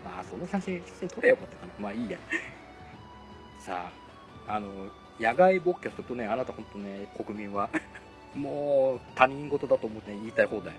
[0.05, 1.73] ああ、その写真、写真撮れよかったかな。
[1.81, 2.19] まあいいや。
[3.59, 3.91] さ
[4.47, 7.69] あ、あの、野外ボッキャスとね、あなた本当ね、国民は、
[8.35, 10.75] もう他人事だと思って、ね、言いたい放題。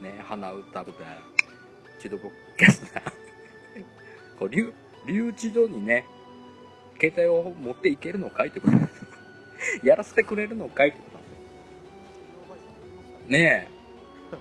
[0.00, 0.92] ね、鼻歌歌、
[2.00, 3.02] チドボッキャスだ。
[4.38, 4.72] こう、留、
[5.06, 6.06] 留置所にね、
[7.00, 8.76] 携帯を持っていけるのかいってこと
[9.86, 11.04] やらせてくれるのかいってこ
[13.26, 13.30] と。
[13.30, 13.80] ねえ。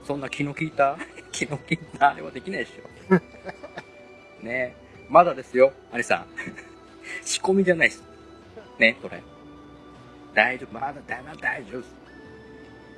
[0.04, 0.98] そんな気の利いた、
[1.32, 2.12] 気の利いた？
[2.12, 3.16] あれはできないでしょ。
[4.46, 4.76] ねえ。
[5.10, 6.28] まだですよ、アニさん。
[7.26, 8.04] 仕込みじゃないです。
[8.78, 9.22] ね、これ。
[10.34, 10.94] 大丈夫、まだ、
[11.24, 11.99] まだ大丈夫です。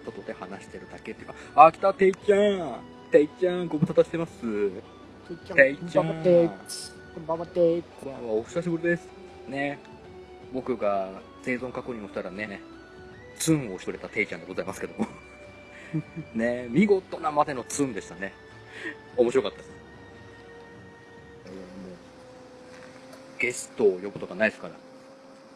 [0.05, 2.79] 外で話してるだけっていうか、あ、来た、ていちゃん。
[3.11, 4.31] ていちゃん、ご無沙汰してます。
[5.55, 6.07] ていちゃん。
[6.07, 6.49] こんばんはて
[7.13, 9.07] こんばんはてこんばんは、お久しぶりです。
[9.47, 9.79] ね。
[10.53, 11.09] 僕が
[11.43, 12.61] 生存確認をしたらね、
[13.37, 15.07] ツンをしてくれたていちゃんでございますけども。
[16.33, 18.33] ね見事なまでのツンでしたね。
[19.17, 19.71] 面白かったです。
[23.39, 24.75] ゲストを呼ぶとかないですから。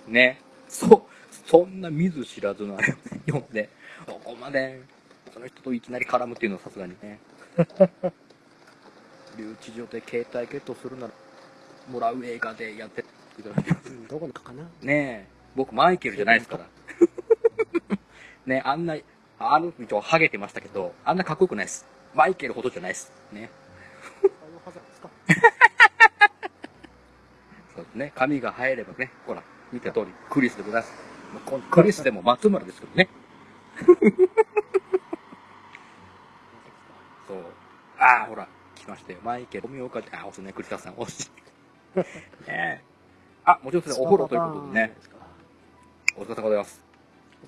[0.08, 0.40] ね。
[0.68, 1.02] そう、
[1.48, 3.70] そんな見ず知らずのあれをね呼んで、
[4.06, 4.82] ここまで、
[5.34, 7.20] その人といきなり絡むっていうのはさすがにね。
[9.38, 11.14] 留置所で携帯ゲットするなら、
[11.90, 13.04] もらう映画でやって
[13.40, 14.64] いただいてますうんどこのかかな？
[14.82, 16.66] ねえ、僕マイケルじゃないですから。
[18.46, 18.96] ねあんな、
[19.40, 21.86] あの人ハゲてましたけど、あんなかっこよくないです。
[22.14, 23.12] マイケルほどじゃないです。
[23.34, 23.50] ね。
[27.76, 28.14] そうですね。
[28.16, 30.94] 髪が生えればね、ほら、見た通り、クリスでございます。
[31.72, 33.10] クリスでも松村ですけどね。
[37.28, 37.38] そう。
[37.98, 39.20] ああ、ほら、来ましたよ。
[39.24, 41.30] マイケル、富岡あ、押すね、栗田さん、押し。
[41.96, 42.04] ね
[42.48, 42.82] え。
[43.44, 44.96] あ、もちろんですね、お風呂ということでね、
[46.18, 46.84] お疲れ様でございます。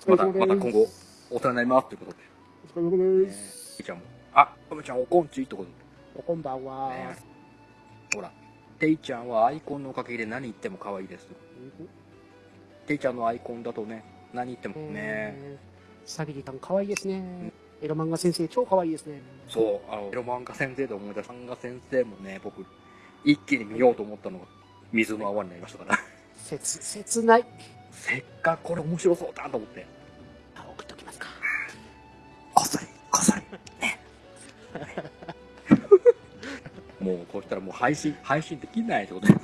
[0.06, 0.86] また、また今後、
[1.30, 2.18] お世話になりますということで。
[2.76, 3.82] お疲れ様ねです。
[3.82, 4.04] いちゃんも。
[4.34, 5.70] あ、とめちゃんおこんちってこと
[6.14, 6.90] おこんばんは。
[6.92, 6.98] で。
[6.98, 7.16] ね
[8.14, 8.32] ほら、
[8.78, 11.28] ていちゃんはアイコンのおかげで何言っても可愛いです。
[12.86, 15.77] ていちゃんのアイコンだとね、何言ってもね、えー、
[16.08, 17.52] サビリタン可愛いですね。
[17.82, 19.20] エロ漫画先生超可愛いですね。
[19.46, 22.64] そう、あの、エロ漫画先生で思い出した漫画先生もね、僕、
[23.24, 24.46] 一気に見ようと思ったのが、
[24.90, 25.98] 水の泡になりましたから。
[26.34, 27.44] 切、切ない。
[27.92, 29.86] せっかくこれ面白そうだと思って。
[30.56, 31.28] あ送っときますか。
[32.54, 33.42] こっそり、こっそり、
[33.78, 34.00] ね。
[37.00, 39.34] もう、こうしたらもう配信、配信できないってことで。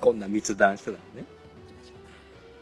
[0.00, 1.24] こんな密談してたらね。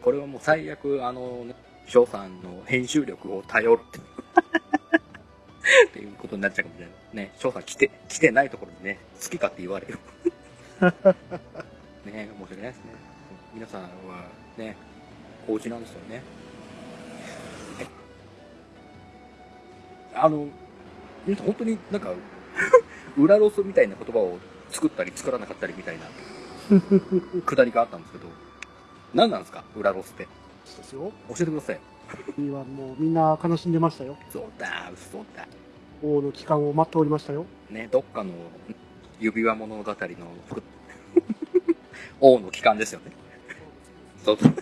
[0.02, 1.54] これはもう最悪、あの、ね、
[1.92, 3.98] 翔さんの編集力を頼るって。
[3.98, 4.02] っ
[5.92, 7.26] ていうことになっちゃうかもしれない。
[7.28, 9.98] ね、翔さん来て、来てないところにね、好きかって言われる。
[12.11, 12.94] ね、申し訳ないですね。
[13.52, 13.88] 皆さんは
[14.57, 14.74] ね、
[15.46, 16.22] お家なんですよね。
[20.14, 20.48] あの、
[21.44, 22.14] 本当になんか、
[23.18, 24.38] 裏ロスみたいな言葉を
[24.70, 26.07] 作ったり作らなかったりみたいな、
[27.42, 28.28] くだりがあったんですけど、
[29.12, 30.26] 何なんですか裏ロスって？
[30.62, 31.12] ですよ。
[31.29, 31.81] 教えてください。
[32.38, 34.16] いいわもうみんな悲しんでましたよ。
[34.31, 35.46] そうだ、嘘だ。
[36.03, 37.46] 王の帰還を待っておりましたよ。
[37.70, 38.33] ね、どっかの
[39.20, 39.94] 指輪物語の
[40.48, 40.62] 服
[42.20, 43.12] 王の帰還ですよね。
[44.25, 44.53] そうそう。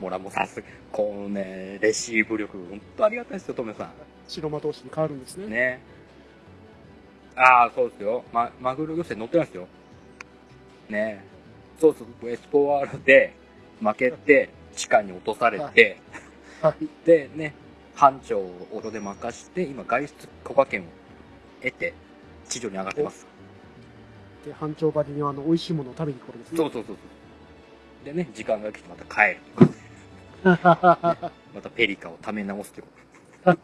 [0.00, 3.90] も らもうさすが、このね、レシーブ力、本当ありがたいですよ、トメさ
[4.28, 5.46] 白魔同士に変わるんですね。
[5.46, 5.50] ん。
[5.50, 5.80] ね。
[7.36, 8.24] ああ、そうですよ。
[8.32, 9.66] ま、マグロ漁船乗ってますよ。
[10.88, 11.22] ね
[11.80, 13.34] そうそう、エスポワールで
[13.80, 15.98] 負けて、地下に落とされて、
[16.62, 16.86] はい。
[17.04, 17.54] でね、
[17.94, 20.84] 班長を音で任して、今外出許可権を
[21.62, 21.94] 得て、
[22.48, 23.26] 地上に上がってます。
[24.44, 26.58] で、班長場にはあの美味しいものを食べに来るんですね。
[26.58, 27.02] そうそうそうそ
[28.02, 28.04] う。
[28.04, 29.40] でね、時間が来てまた帰る
[30.44, 32.88] とか、またペリカをため直すってこ
[33.44, 33.56] と。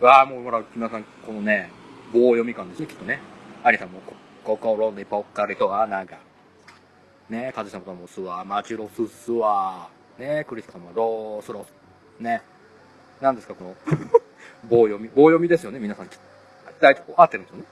[0.06, 1.70] わあ、もうほら、皆さん、このね、
[2.12, 3.20] 棒読み感ですね、きっとね。
[3.62, 6.18] アリさんも、こ心にぽっかりと穴が。
[7.28, 9.88] ね、カズさんもスワ、マチロススワ。
[10.18, 12.22] ね、クリスさんもロースロス。
[12.22, 12.42] ね。
[13.20, 13.74] 何ですか、この
[14.68, 15.08] 棒読み。
[15.08, 16.08] 棒読みですよね、皆さん。
[16.80, 17.64] 大体こう合ってるんですよね。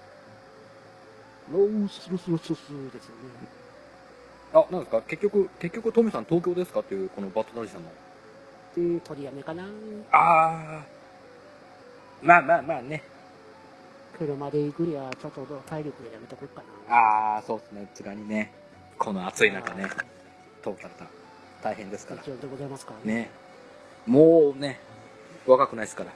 [1.53, 2.73] ロースルスルススですよね。
[4.55, 5.03] あ、なんですか？
[5.03, 6.81] 結局、結局、トミさん東京ですか？
[6.81, 7.91] っていう、このバットダディさんの。
[8.95, 9.65] で、取りやめかな。
[10.13, 12.27] あー。
[12.27, 13.03] まあまあまあね。
[14.19, 16.95] 車で行くにはちょっと体力でやめとこうかな。
[16.97, 17.91] ああ、そうですね。
[17.95, 18.53] つがにね。
[19.03, 19.89] この暑い中ね。
[20.63, 21.11] 通ったら
[21.61, 22.29] 大変ですからね。
[23.05, 23.31] ね。
[24.07, 24.79] もうね、
[25.45, 26.13] 若くないですから。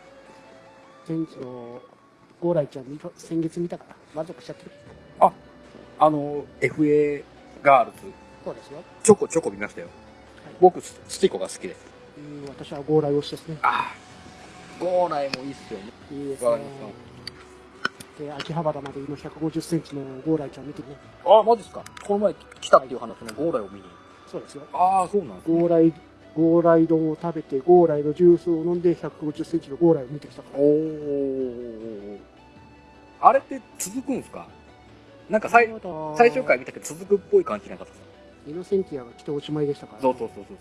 [1.08, 1.82] 前日の
[2.40, 4.70] ゴーライちゃん見た先月見たから満足しちゃってる。
[5.18, 5.32] あ、
[5.98, 7.24] あの、FA
[7.60, 7.98] ガールズ、
[8.44, 8.78] そうですよ。
[9.02, 9.88] ちょこちょこ見ましたよ。
[10.60, 11.86] 僕、ススティコが好きです。
[12.18, 13.58] うん私はゴーライ推しですね。
[13.62, 13.92] あ
[14.80, 15.86] あ、ゴーライもいいっすよね。
[16.12, 17.05] いいですね
[18.16, 18.28] わかりま。
[18.28, 20.96] で、秋葉原まで今150センチのゴーライちゃん見てね。
[21.24, 21.84] ああ、マジっすか？
[22.06, 23.84] この前来たっていう話のゴーライを見に。
[24.26, 24.62] そうですよ。
[24.72, 25.60] ああ、そうなんですね。
[25.60, 25.92] ゴーライ、
[26.34, 30.58] ゴーライ丼を食べて、ゴーライのジュースを飲んで150センチのゴーライを見てきたから。
[30.58, 32.18] おー。
[33.20, 34.46] あれって続くんすか？
[35.28, 35.68] なんか最
[36.16, 38.02] 最終回見たけど続くっぽい感じなかったです
[38.48, 40.56] イノセンティアが来ておしまいでしたから、そうそうそうそう。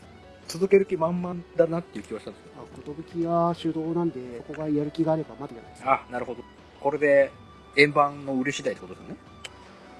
[0.47, 2.65] 続ける気満々だなっていう気はしたんですけまあ、
[3.13, 5.85] 寿が主導なんで、そこがやる気があればまだじゃないですど。
[5.85, 6.05] か。
[6.07, 6.43] あ、なるほど。
[6.81, 7.31] これで、
[7.77, 9.17] 円盤の売れ次第ってことですよね？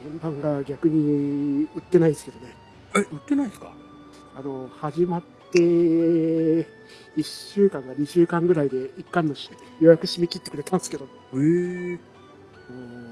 [0.05, 2.55] 円盤が逆に売ってないですけどね。
[2.95, 3.73] え、売ってないんですか？
[4.37, 6.65] あの、始まって、1
[7.23, 9.33] 週間か2週間ぐらいで一巻の
[9.79, 11.07] 予約締め切ってくれたんですけど、へ
[11.37, 11.39] え。
[11.93, 11.99] も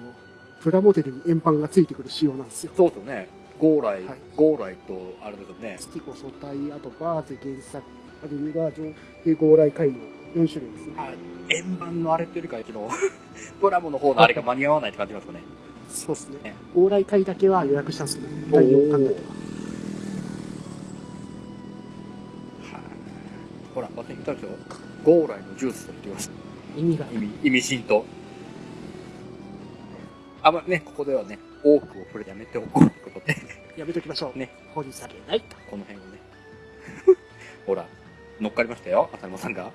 [0.09, 0.13] う
[0.61, 2.71] プラモデルに円盤がついてくる仕様なんですよ。
[2.75, 3.29] そうですよね。
[3.59, 5.77] ゴーライ、はいゴーライと、あれですよね。
[5.79, 7.83] スティコ素体、あとバーゼ原作、
[8.23, 8.93] あとユガージョ
[9.25, 9.95] でゴーライ回の
[10.35, 10.93] 4種類ですね。
[10.97, 11.11] あ、
[11.49, 12.79] 円盤のあれっていうかは、昨日、
[13.61, 15.39] プラモの方のあれが間に合わないって感じますかね。
[15.89, 16.55] そうですねね。
[16.73, 19.43] ゴーライ回だけは予約したんですけど、第4巻だけは。
[23.75, 24.49] ほら、私言ったでしょ。
[25.03, 26.31] ゴーライのジュースと言ってます。
[26.77, 28.05] 意味が意味、意味深と。
[30.41, 33.35] あんまね、ここではね、多くを触れやめておこうということで、
[33.77, 34.37] やめときましょう。
[34.37, 34.49] ね。
[34.75, 35.55] 掘り下げないと。
[35.69, 36.19] この辺をね。
[37.65, 37.87] ほら、
[38.39, 39.71] 乗っかりましたよ、浅沼さんが。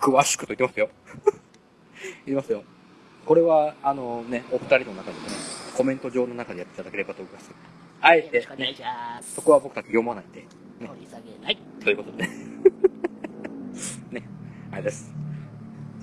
[0.00, 0.88] 詳しくと言ってますよ。
[2.24, 2.62] 言いますよ。
[3.26, 5.34] これは、あのね、お二人の中でもね、
[5.76, 7.50] コメント上の中でやっていただければと思います。
[8.00, 9.34] あえてよろしくお、願いね、します。
[9.34, 10.46] そこは僕たち読まないんで、ね
[10.86, 11.58] 掘り下げない。
[11.82, 12.30] ということでね。
[14.12, 14.22] ね、
[14.70, 15.12] あれです。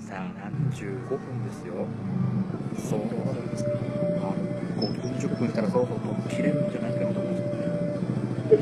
[0.08, 1.74] さあ、何十5分ですよ。
[2.78, 3.04] そう、あ
[4.78, 7.42] 5分、10分したらそうそうと切れるんじゃないかなと思うんで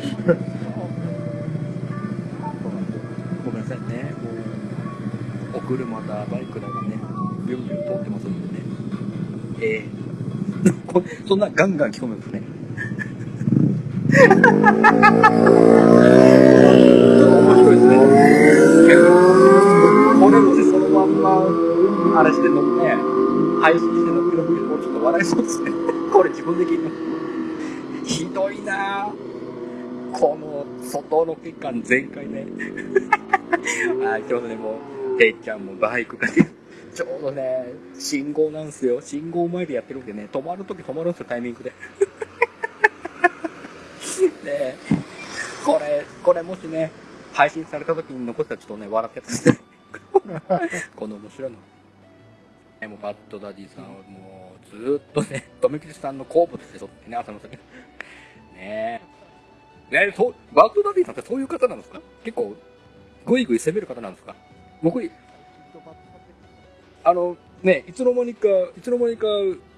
[0.01, 0.33] すけどね。
[3.43, 4.02] ごめんなさいね。
[5.67, 6.97] 車だ、バイクだがね、
[7.47, 8.65] ビュンビュン通ってますんでね。
[9.61, 10.03] ええ
[10.87, 12.41] これそんなガンガン聞こえるんですね。
[14.13, 14.31] 面
[17.55, 17.97] 白いですね。
[20.19, 22.95] これもしそのまんま、あれしてんのもね、
[23.61, 25.71] 配信してんのくるくるもうちょっと笑いそうですね。
[26.11, 26.95] これ自分で聞いてます。
[28.05, 29.33] ひどいなぁ。
[30.13, 32.45] この外の血管全開ね。
[34.05, 36.49] はい、ちょうどね、もう、てっちゃんもバイクがね、
[36.93, 37.65] ちょうどね、
[37.97, 39.01] 信号なんすよ。
[39.01, 41.71] 信号前でやってるんでね、止まるとき止まるんですよ、タイミングで。
[44.43, 44.75] ね、
[45.65, 46.91] これ、これもしね、
[47.33, 49.57] 配信されたときに残ったらちょっとね、笑ってやつね。
[50.95, 51.57] この面白いの。
[52.81, 57.59] ね、もうバッドダディさんはもう、ずっとね、とめきちさんの好物でしょってね、浅野さんね。
[58.55, 59.01] ね
[59.91, 60.07] え。
[60.07, 62.01] ね、そう、バッドダディさんってそういう方なんですか？
[62.23, 62.55] 結構、
[63.25, 64.35] ぐいぐい攻める方なんですか？
[64.83, 65.09] 僕、
[67.05, 69.27] あの、ね、いつの間にか、いつの間にか、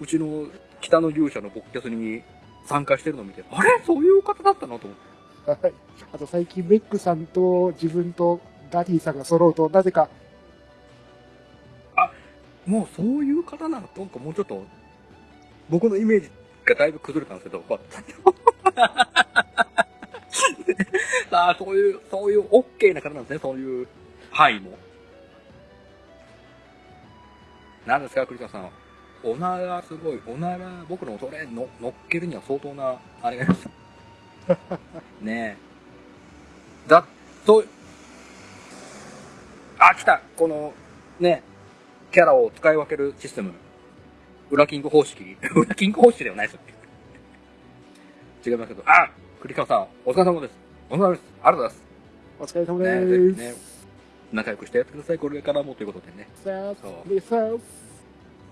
[0.02, 0.48] うちの
[0.82, 2.24] 北の勇者のボッキャスに
[2.65, 3.70] 参加してるのを見て、あれ？
[3.86, 4.80] そういう方だったの？
[4.80, 4.98] と思っ
[5.58, 5.65] て。
[5.65, 5.74] はい。
[6.12, 8.41] あと最近、メックさんと自分と
[8.72, 10.10] ダディさんが揃うと、なぜか、
[12.66, 13.88] もうそういう方なの？
[13.95, 14.66] なんかもうちょっと、
[15.70, 16.32] 僕のイメージ
[16.66, 17.80] がだいぶ崩れたんですけど、まあ
[21.30, 23.88] さ あ、そういう、そういう OK な方なんですね、そういう
[24.32, 24.72] 範囲も。
[27.86, 28.69] 何ですか、栗田さん。
[29.23, 33.69] おならすごい、おなら、僕のそれの乗っけるには相当な、あれがあります。
[35.21, 35.57] ね
[36.88, 36.89] え。
[36.89, 37.05] だ、
[37.45, 37.67] そう、
[39.79, 40.73] あ、来たこの、
[41.19, 41.43] ね、
[42.11, 43.51] キャラを使い分けるシステム。
[44.51, 45.38] 裏キング方式。
[45.55, 46.59] 裏キング方式ではないですよ。
[48.45, 48.83] 違いますけど。
[48.86, 49.09] あ
[49.41, 50.53] 栗川さん、お疲れ様です。
[50.89, 51.23] お疲れ様です。
[51.43, 51.77] ありがとうござい
[52.39, 53.33] お疲れ様です。
[53.33, 53.74] ひね、
[54.36, 55.17] 仲良くしてやってください。
[55.17, 56.27] これからもということでね。
[56.43, 57.36] さあそう、でさ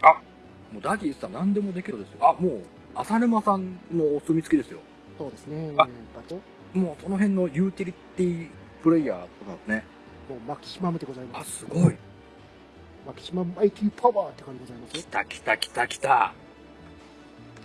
[0.02, 0.22] あ、
[0.72, 2.18] もうダディさん何でもできるですよ。
[2.22, 2.62] あ、もう、
[2.96, 4.80] 浅沼さんのお墨付きですよ。
[5.18, 5.74] そうですね。
[5.78, 5.88] あ
[6.74, 8.48] もうその辺のユーティリティ
[8.82, 9.84] プレイヤーとかね。
[10.28, 11.60] もうマキシマムでございまあ、す。
[11.60, 11.96] すごい。
[13.06, 15.02] マキシマムマイティパワーって感じでございますよ。
[15.02, 16.34] 来た来た来た来た。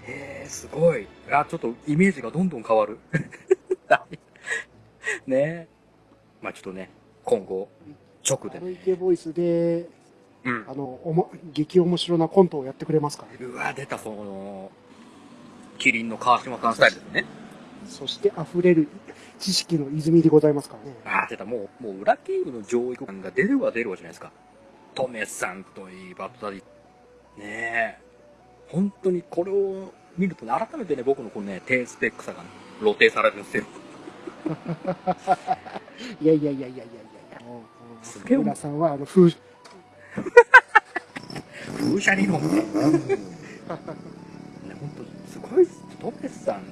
[0.06, 1.06] へえ、すごい。
[1.30, 2.98] あ、ちょっとイメージがどんどん変わる。
[5.26, 5.68] ねえ。
[6.42, 6.90] まあちょっとね、
[7.24, 7.68] 今後、
[8.28, 8.70] 直であの。
[8.70, 9.88] イケボイスで、
[10.44, 10.64] うん。
[10.68, 13.52] あの、おも、激面白なコントをやってくれますからね。
[13.52, 14.70] うわ、出た、その、
[15.78, 17.24] キリンの川島さんスタイルですね。
[17.86, 18.88] そして溢れる
[19.38, 20.96] 知識の泉でございますからね。
[21.04, 24.32] あー、出た、もう、もう、裏キングの上位互換が出るわ出るわじゃないですか。
[24.94, 26.60] トメさんといい、バットダディ。
[26.60, 26.64] ね
[27.44, 27.98] え。
[28.68, 32.48] 本当にこれを見るとね、改めてね、僕のこのね、低スペックさが、ね、
[32.80, 33.64] 露呈されるんですよ。
[36.20, 36.84] いやいやいやいやいや
[38.02, 39.30] すげえ村さんは、あの、風、
[41.76, 42.48] 風車理論ね。
[42.48, 42.62] ね、
[43.68, 45.66] 本当すごい。
[46.00, 46.62] トメさん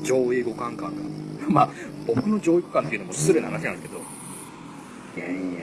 [0.00, 1.02] の上位互換感が。
[1.48, 1.70] まあ、
[2.06, 4.00] 僕の上位互換っていうのも失礼な話なんですけど。
[5.16, 5.54] いやいやいやい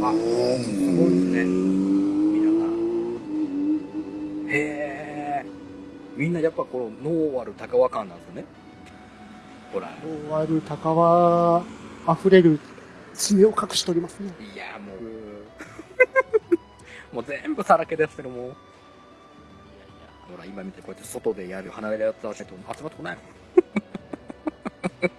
[0.00, 0.08] や。
[0.08, 0.16] あ、す
[0.96, 1.44] ごいですね。
[1.44, 2.70] 皆さん。
[4.48, 4.52] へ
[5.44, 5.46] え。
[6.16, 8.44] みんなやっぱこのノーアル高和感なんですよね。
[9.72, 9.88] ほら。
[10.02, 11.62] 終わる高は、
[12.08, 12.58] 溢れる
[13.14, 14.32] 爪を隠しておりますね。
[14.54, 14.98] いや、もう。
[17.14, 18.56] もう全部さらけ出してるもう。
[20.30, 23.24] ほら、今見てこうやって外でやる離れるやつはしないと集まってこないもん。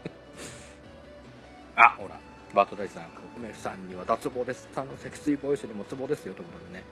[1.75, 2.19] あ、ほら、
[2.53, 4.67] バートダイさん、梅さんには脱帽です。
[4.73, 6.83] さんの積水ボイスにもツボですよ、ということでね。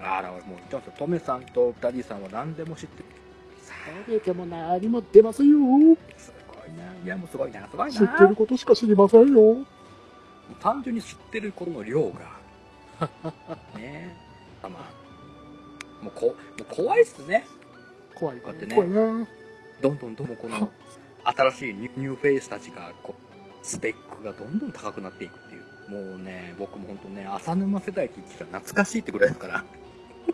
[0.00, 0.92] あら、もう言ってますよ。
[0.98, 3.04] トメさんとダディさんは何でも知ってる。
[3.62, 3.74] さ
[4.08, 5.96] 誰でも何も出ますよ。
[7.04, 7.98] いや、もうすごいな、すごいな。
[7.98, 9.64] 知ってることしか知りませんよ。
[10.60, 13.08] 単純に知ってることの量が。
[13.76, 14.16] ね
[14.62, 14.68] え。
[14.68, 17.46] まあ、もうこ、もう怖いっすね。
[18.14, 19.26] 怖い、こうやってね怖いな。
[19.80, 20.70] どんどんどんどんこの
[21.24, 29.64] 新しいニューニューフェイスたちがこうスペックがどんどん高くなっていくっていうもうね僕も本当ね浅沼世代って言ってたら懐かしいってぐらいですから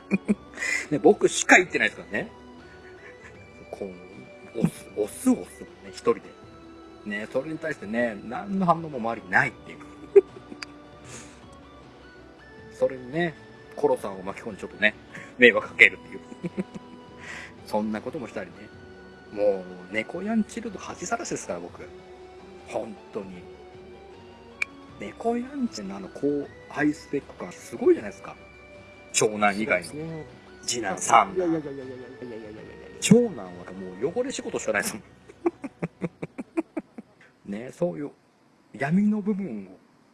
[0.91, 2.31] ね僕しか言ってないですからね
[3.71, 3.91] こ
[4.57, 6.21] う押す押す押すね一人で。
[7.07, 9.79] ねそれに対してね何の反応も周りにないっていう。
[12.79, 13.35] それにね
[13.77, 14.95] コロさんを巻き込んでちょっとね
[15.39, 16.65] 迷惑かけるっていう。
[17.67, 18.69] そんなこともしたりね。
[19.33, 21.83] もう猫やんチルド恥さらしですから僕。
[22.67, 23.43] 本当に。
[25.01, 28.35] 猫やんちのあの高ハイスペック感すごいじゃないですか。
[29.13, 30.27] 長男以外の、ね、
[30.63, 31.63] 次男三男
[33.01, 35.03] 長男はもう汚れ仕事しかないですもん
[37.47, 38.11] ね、そういう
[38.73, 39.69] 闇の部分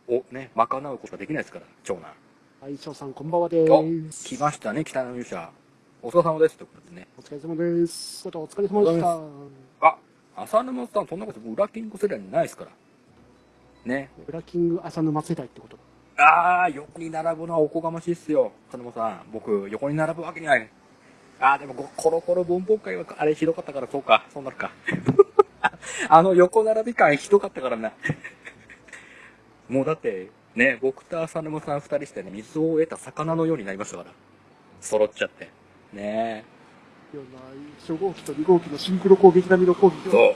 [0.09, 2.13] を、をね、賄うことができないですから、長男。
[2.61, 3.67] はい、翔さんこんばんはで
[4.11, 4.25] す。
[4.25, 5.51] 来ましたね、北の勇者。
[6.03, 6.57] お疲れ様です。
[6.57, 7.09] ということでね。
[7.19, 8.29] お疲れ様です。
[8.29, 9.87] お疲れ様でした。
[9.87, 9.97] あ、
[10.37, 12.71] 浅沼さん、そんなこと裏キング世代にないですから。
[13.85, 14.11] ね。
[14.27, 15.77] ブラキング浅沼世代ってこと
[16.17, 18.53] ああ、横に並ぶのはおこがましいっすよ。
[18.69, 19.23] 浅沼さん。
[19.33, 20.69] 僕、横に並ぶわけにはい。
[21.41, 24.25] ああ、でもこ、コロコロボンボン会は、あれひどかったから、そうか。
[24.33, 24.71] そうなるか。
[26.09, 27.93] あの横並び感ひどかったからな。
[29.69, 34.11] もうだって、ね、僕と浅沼さん二人してね、水を得た魚のようになりましたから。
[34.81, 35.51] 揃っちゃって。
[35.93, 36.45] ね
[37.13, 37.39] いやな
[37.81, 40.11] 初号機と2号機のシンクロ攻撃並みの攻撃え。
[40.11, 40.35] そう。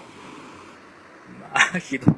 [1.40, 2.14] まあ、ひどい。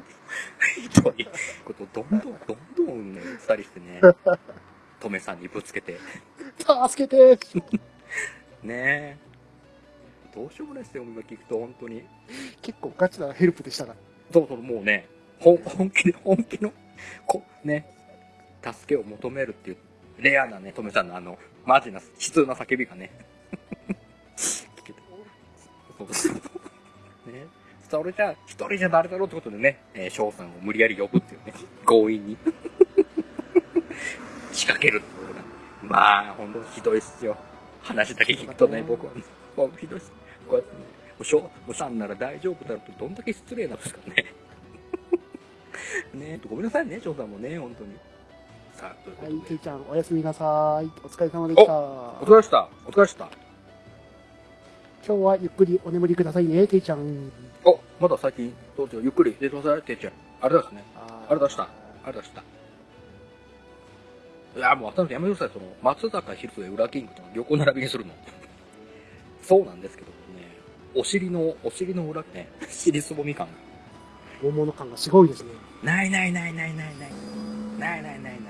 [0.89, 1.27] ひどい
[1.65, 4.01] こと、どんどん、どんどんね、二人してね、
[4.99, 5.97] トメさんにぶつけて。
[6.87, 7.37] 助けて
[8.63, 9.30] ねえ。
[10.33, 12.03] どうしようもないですよ、今聞くと、本当に。
[12.61, 13.97] 結構ガチなヘルプでしたから。
[14.31, 15.07] そうそう、もうね、
[15.39, 15.57] 本
[15.89, 16.71] 気で、本気の、
[17.25, 17.85] こ、ね、
[18.63, 19.77] 助けを求めるっていう、
[20.19, 23.11] レアなね、トメさんのあの、マジな、悲痛な叫びがね、
[24.37, 24.99] 聞けて。
[25.97, 26.33] そうそう。
[27.31, 27.47] ね。
[27.89, 31.53] それじゃあ、一人じゃ誰だろうってことでね、えー、翔さんを無理やり呼ぶっていうね、
[31.85, 32.37] 強引に。
[34.53, 35.41] 仕掛けるってことが。
[35.83, 37.35] まあ、ほんとひどいっすよ。
[37.81, 39.11] 話だけ聞くとね、僕は、
[39.57, 40.20] もうひどいっす。
[40.51, 40.85] こうやってね、も
[41.21, 44.25] う翔、もうさんなら大丈夫だろうと、どんだけ失礼なんですかね。
[46.13, 47.95] ねごめんなさいね、翔さんもね、本当に。
[48.73, 49.47] さあ、というこはい、とで。
[49.47, 50.85] ていちゃん、おやすみなさい。
[51.03, 51.73] お疲れ様でした。
[51.73, 52.69] お疲れでした。
[52.85, 53.29] お疲れでした。
[55.07, 57.31] 今日はゆっくりお眠りくださいね、ていちゃん。
[57.63, 60.13] お、まだ最近、どうぞゆっくり寝てください、てっちゃん。
[60.41, 60.83] あれですね。
[60.95, 61.63] あありがとうございました。
[61.63, 61.71] あり
[62.07, 62.45] がとうございまし
[64.53, 64.59] た。
[64.59, 68.13] いや、もう、改めてやめてください、その、松坂ヒルズで裏キングとの横並びにするの。
[69.41, 70.13] そうなんですけどね、
[70.95, 73.53] お尻の、お尻の裏ね、尻すぼみ感が。
[74.43, 75.51] 大物感がすごいですね。
[75.83, 77.11] ないないないないないない。
[77.79, 78.41] ないないないないない。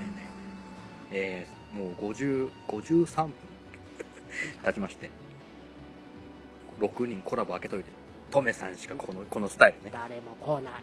[1.12, 3.32] えー、もう50、53分
[4.62, 5.10] 立ちまして。
[6.80, 7.90] 6人コラボ開けといて。
[8.30, 9.90] トメさんしかこの、このスタイルね。
[9.92, 10.74] 誰も来ない。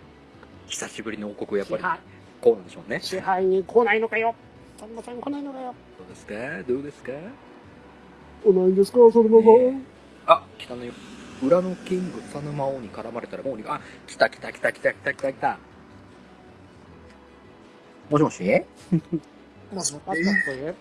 [0.67, 1.99] 久しぶりの王国やっぱり、支配、
[2.41, 2.99] こうなんでしょうね。
[3.01, 4.35] 支配に来ないのかよ。
[4.79, 5.73] そんなさん来ないのかよ。
[5.97, 6.33] どうですか？
[6.71, 7.11] どうですか？
[8.43, 8.97] 来ないんですか？
[9.11, 9.57] そのまま。
[9.57, 9.81] ね
[10.27, 10.93] あ、来たのよ。
[11.41, 15.57] 裏のキング、草沼王に絡まれたらもうに、あ、来た来た来た来た来た来た来た。
[18.09, 18.65] もしもし？
[19.71, 20.23] もしもし？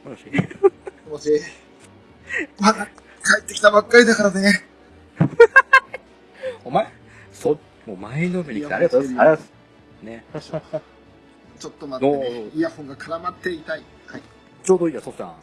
[0.04, 0.24] もし
[1.11, 1.40] もし、
[2.59, 2.92] まだ帰
[3.40, 4.64] ってきたばっかりだからね。
[6.64, 6.88] お前、
[7.32, 7.50] そ、
[7.86, 9.22] もう前のめりに来てありがとうございます。
[9.22, 9.46] ありがとう
[10.02, 10.52] ございます。
[10.52, 10.82] ね。
[11.59, 12.56] ちょっと待っておねー。
[12.56, 13.82] イヤホンが絡まって痛い。
[14.06, 14.22] はい。
[14.62, 15.34] ちょうどいいや、そしたん。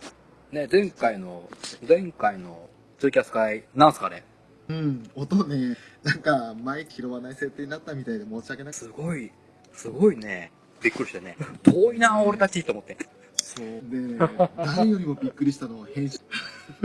[0.52, 1.50] ね、前回の、
[1.88, 4.24] 前回のツイキャス会、なんすかね？
[4.68, 8.80] うん、音ね、なんか、マイク拾わない設定になったみたいで申し訳なくて。
[8.80, 9.32] すごい、
[9.74, 10.52] すごいね、
[10.82, 11.38] びっくりしてね。
[11.64, 12.98] 遠いな、俺たちと思って。
[13.36, 13.68] そう。
[13.90, 14.18] でね、
[14.58, 16.18] 誰よりもびっくりしたのは編集。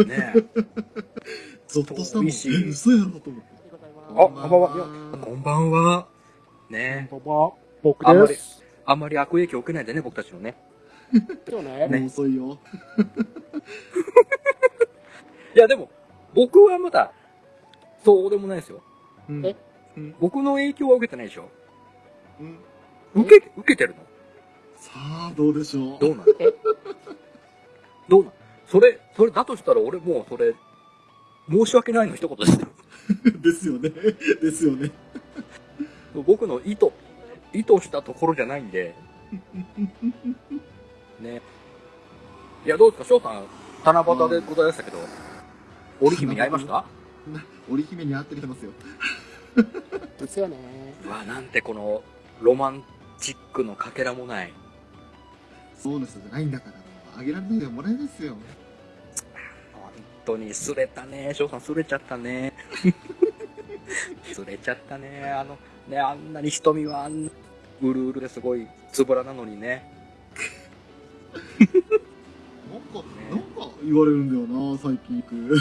[0.06, 0.34] ね
[1.68, 2.26] ゾッとしたもん。
[2.26, 2.50] 嘘
[2.90, 3.60] やろと思って。
[4.10, 4.68] あ、こんばんは。
[5.20, 6.08] こんばんは。
[6.68, 7.52] ねこんばんは。
[7.82, 10.54] 僕あんまりです。、あんまり悪影響受けないでね、僕たちのね。
[11.48, 11.86] 今日ね。
[11.86, 12.58] もう遅いよ。
[15.56, 15.90] いや、でも、
[16.34, 17.12] 僕はまだ、
[18.04, 18.80] そうでもないですよ。
[19.28, 19.56] うんえ？
[19.96, 20.14] うん。
[20.20, 21.48] 僕の影響は受けてないでしょ
[22.40, 22.58] うん。
[23.22, 24.02] 受け、受けてるの？
[24.76, 25.98] さあ、どうでしょう。
[26.00, 26.24] どうなの？
[26.38, 26.54] え？
[28.08, 28.32] どうなの？
[28.66, 30.54] それ、それだとしたら俺もうそれ、
[31.50, 32.68] 申し訳ないの一言ですよ。
[33.42, 33.90] ですよね。
[33.90, 34.90] ですよね。
[36.14, 36.90] 僕の意図、
[37.52, 38.94] 意図したところじゃないんで。
[41.20, 41.42] ね。
[42.64, 43.08] いや、どうですか？
[43.08, 43.44] 翔さん、
[43.84, 44.98] 七夕でございましたけど、
[46.00, 46.84] 織姫に会いました？
[47.70, 48.72] 織姫に会ってきてますよ。
[50.18, 50.56] ですよね。
[51.04, 52.02] うわ、なんてこの、
[52.40, 52.84] ロマン
[53.18, 54.52] チックのかけらもない。
[55.78, 56.74] そうですじゃないんだから、
[57.18, 58.36] あげられないでもらえないですよ。
[59.72, 59.92] 本
[60.24, 61.32] 当にすれたね。
[61.34, 62.52] 翔さんすれちゃったね。
[64.32, 65.30] すれちゃったね。
[65.30, 65.58] あの、
[65.88, 67.30] ね、あんなに瞳はあんな、
[67.82, 69.90] うるうるですごいつぶらなのにね。
[71.60, 75.56] なんか、なんか言われるんだよな、最近行く。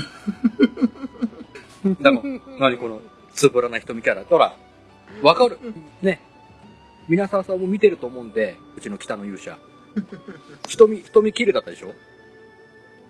[1.86, 2.22] だから、
[2.60, 3.02] 何この、
[3.34, 4.24] つぶらな瞳キャラ。
[4.24, 4.56] ほら、
[5.22, 5.58] わかる。
[6.02, 6.22] ね。
[7.08, 9.58] 皆さんさんも見てると思うんで、うちの北の勇者。
[10.68, 11.94] 瞳、瞳綺麗だったでしょ？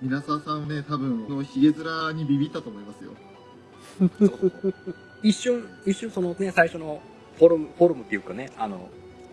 [0.02, 3.12] 皆沢さんはね、多分、このヒゲ面にビビったと思いますよ。
[5.24, 7.02] 一瞬、一瞬そのね、最初の
[7.38, 8.90] フォルム、フォルムっていうかね、あの、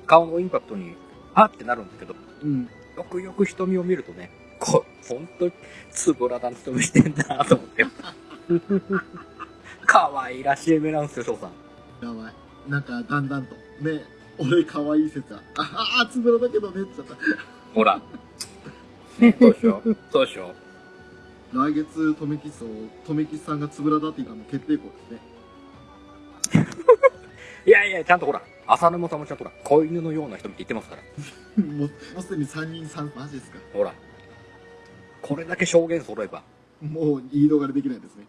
[0.07, 0.95] 顔のインパクトに、
[1.35, 2.69] あってなるんだけど、うん。
[2.97, 5.51] よくよく瞳を見るとね、こう、ほんと、
[5.93, 7.87] つぶらな瞳してんなと思って。
[9.87, 12.07] 可愛らしい目なんですよ、翔さん。
[12.07, 12.35] やばい。
[12.69, 13.55] なんか、だんだんと。
[13.81, 14.05] ね、
[14.39, 15.41] 俺可愛い説は。
[15.57, 17.19] ああ、つぶらだけどね、って言っちゃっ
[17.75, 18.01] ほら。
[19.19, 19.83] ね、そうでしょ
[20.13, 20.55] そうでしょ
[21.53, 21.59] た。
[21.59, 22.67] 来月、とめきちと、
[23.07, 25.19] とめきちさんがつぶらだって言ったの決定校で
[26.51, 26.67] すね。
[27.67, 31.03] いやいや、ちゃんとほら、浅沼さんもちゃんとほら、子犬のような瞳って言ってますから。
[31.65, 31.87] もう、も
[32.19, 33.59] うすでに3人3、マジですか。
[33.73, 33.95] ほら。
[35.23, 36.43] これだけ証言揃えば。
[36.83, 38.27] もう、言い逃れできないですね。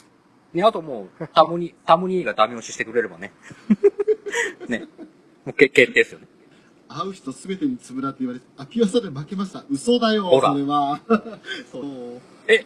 [0.53, 3.33] ね、あともう、タモニ、 タモニーがダメ押ししてくれればね。
[4.67, 4.87] ね。
[5.45, 6.27] もうけ決定ですよね。
[6.89, 9.65] 会う人すべてにつぶらって言われて、あ、ピュアさで負けました。
[9.69, 11.01] 嘘だよ、ほらそれは。
[11.71, 11.83] そう。
[12.47, 12.65] え、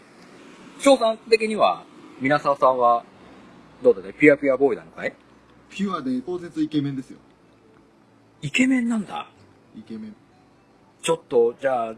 [0.80, 1.84] 翔さん的には、
[2.20, 3.04] 皆沢さんは、
[3.84, 5.16] どうだね、ピュアピュアボーイなのかい？
[5.70, 7.18] ピュアで、当絶イケメンですよ。
[8.42, 9.28] イケメンなんだ。
[9.76, 10.16] イケメン。
[11.02, 11.96] ちょっと、じゃあ、あ、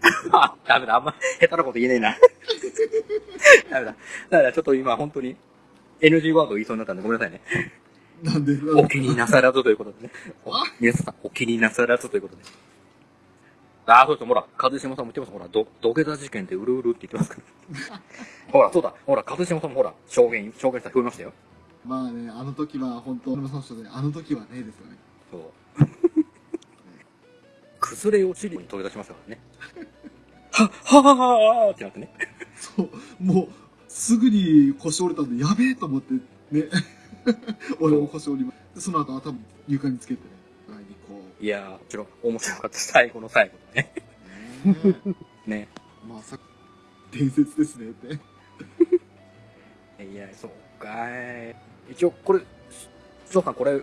[0.66, 2.16] ダメだ、あんま下手なこと言えねえな。
[3.70, 3.94] ダメだ。
[4.30, 5.36] だからちょっと今本当に
[6.00, 7.40] NG ワード言いそうになったんでごめんなさいね。
[8.22, 10.12] なんで、お気になさらずということでね。
[10.44, 12.42] お皆さん、お気になさらずということで。
[13.86, 14.26] ああ、そうです。
[14.26, 15.32] ほら、一島さんも言ってます。
[15.32, 17.36] ほら、ど、土下座事件でうるうるって言ってますか
[17.90, 18.00] ら。
[18.50, 18.94] ほら、そうだ。
[19.04, 21.32] ほら、一島さんもほら、証言、証言したら聞こえましたよ。
[21.84, 24.96] まあね、あの時は本当、俺もその人で、あの時はね、ですよね。
[25.30, 25.40] そう。
[27.94, 29.40] 崩れ落ちるように土下座しますからね。
[30.50, 32.10] は、ははははってなってね。
[32.56, 32.90] そう、
[33.20, 33.48] もう、
[33.88, 36.14] すぐに腰折れたんで、やべえと思って、
[36.50, 36.68] ね。
[37.80, 39.34] 俺も腰折りまでその後頭
[39.66, 40.30] 床につけてね、
[40.68, 42.78] 前にこいやー、もちろん面白かった。
[42.78, 43.92] 最後の最後ね。
[44.66, 45.16] う、ね
[45.46, 45.68] ね。
[46.06, 46.44] まさか、
[47.12, 48.14] 伝説ですねって。
[50.04, 51.56] いや、そうかい。
[51.90, 52.40] 一応、これ、
[53.30, 53.80] 翔さんこれ、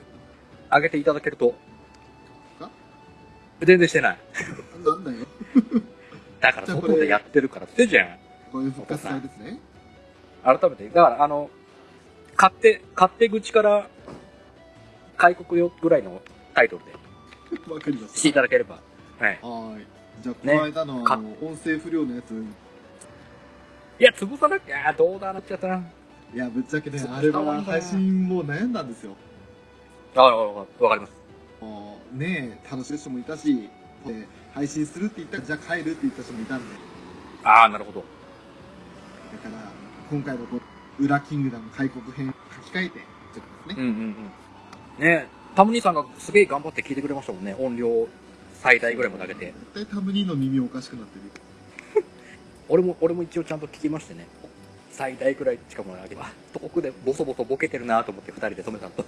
[0.69, 1.70] あげていただけるとか。
[3.61, 4.17] 全然してない。
[4.83, 5.17] なんだよ。
[6.41, 8.17] だから外でやってるからってじゃん。
[8.51, 9.59] こういう復活祭ですね。
[10.43, 10.89] 改めて。
[10.89, 11.49] だから、あの、
[12.35, 13.87] 勝手、勝手口から、
[15.17, 16.21] 開国よぐらいの
[16.55, 16.91] タイトルで
[17.71, 18.79] わかりましていしただければ。
[19.19, 19.37] はい。
[19.39, 19.47] た。
[19.47, 19.85] はーい。
[20.21, 22.35] じゃあ、こねの間の、あかの、音声不良のやつ、い
[23.99, 25.83] いや、潰さなきゃ、どうだなっちゃったな。
[26.33, 29.15] いや、ぶっちゃけねあれは配信も悩んだんですよ。
[30.15, 31.13] ああ、わかります。
[31.61, 33.69] もうねえ、楽しい人もいたし、
[34.05, 36.75] で配信するって言ったら、じゃあ帰るって言った人もいたんで、
[37.43, 38.03] ああ、なるほど。
[39.31, 39.71] だから、
[40.09, 40.57] 今回のこ
[40.99, 42.33] う、裏キングダム開国編
[42.65, 43.75] 書き換えて、ちょっとですね。
[43.77, 44.15] うんうん
[44.99, 45.05] うん。
[45.05, 47.55] ねタム兄さんがすげえ頑張って聞いてくれましたもんね。
[47.59, 48.07] 音量
[48.61, 49.53] 最大ぐらいまで上げて。
[49.73, 51.15] 絶対タムニーの耳おかしくなって
[51.95, 52.03] る。
[52.69, 54.27] 俺も、俺も一応ちゃんと聞きましてね。
[54.91, 59.05] 最大ぐらい近くまで上げて、あ、遠くでボソボソボケてるなと思って二人で止めたのと。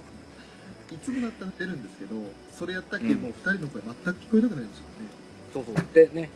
[0.91, 2.15] いつもだったら出るんですけど、
[2.57, 5.07] それやったっけ、うんもう二人の声全く聞こえなくなりましたね。
[5.53, 5.75] そうそう。
[5.93, 6.29] でね、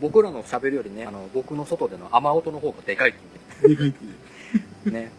[0.00, 3.14] 僕らの喋るよりね、あの、僕の外での雨音の方がでかいっ
[3.60, 4.12] ていでかいってね。
[5.02, 5.10] ね。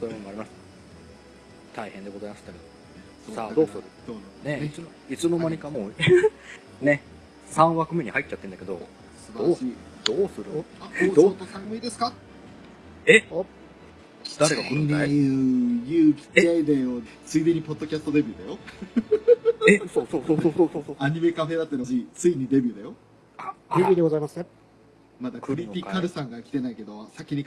[0.00, 0.50] そういうのもありまし
[1.74, 1.82] た。
[1.82, 3.34] 大変でございましたけど。
[3.34, 3.82] さあそどうする？
[4.06, 4.22] どうな
[4.54, 4.72] のね、
[5.10, 5.92] いつの間にかもう、
[6.84, 7.02] ね、
[7.50, 8.80] 3枠目に入っちゃってんだけど、
[9.26, 9.72] 素晴らしい。
[10.04, 10.64] どうする？
[10.80, 12.12] あ、大外さんもいいですか？
[13.06, 13.24] え？
[13.30, 13.44] お
[14.38, 15.10] 誰が来るんだい？
[15.86, 17.00] いゆうきちゃいだよ。
[17.24, 18.58] ついでにポッドキャストデビューだよ。
[19.68, 20.96] え、 そうそうそうそうそうそうそう。
[20.98, 22.94] アニメカフェラテのし、ついにデビューだよ。
[23.38, 24.46] あ、デビューでございますね。
[25.20, 27.46] まだクリティカルさんが来てないけど、先に。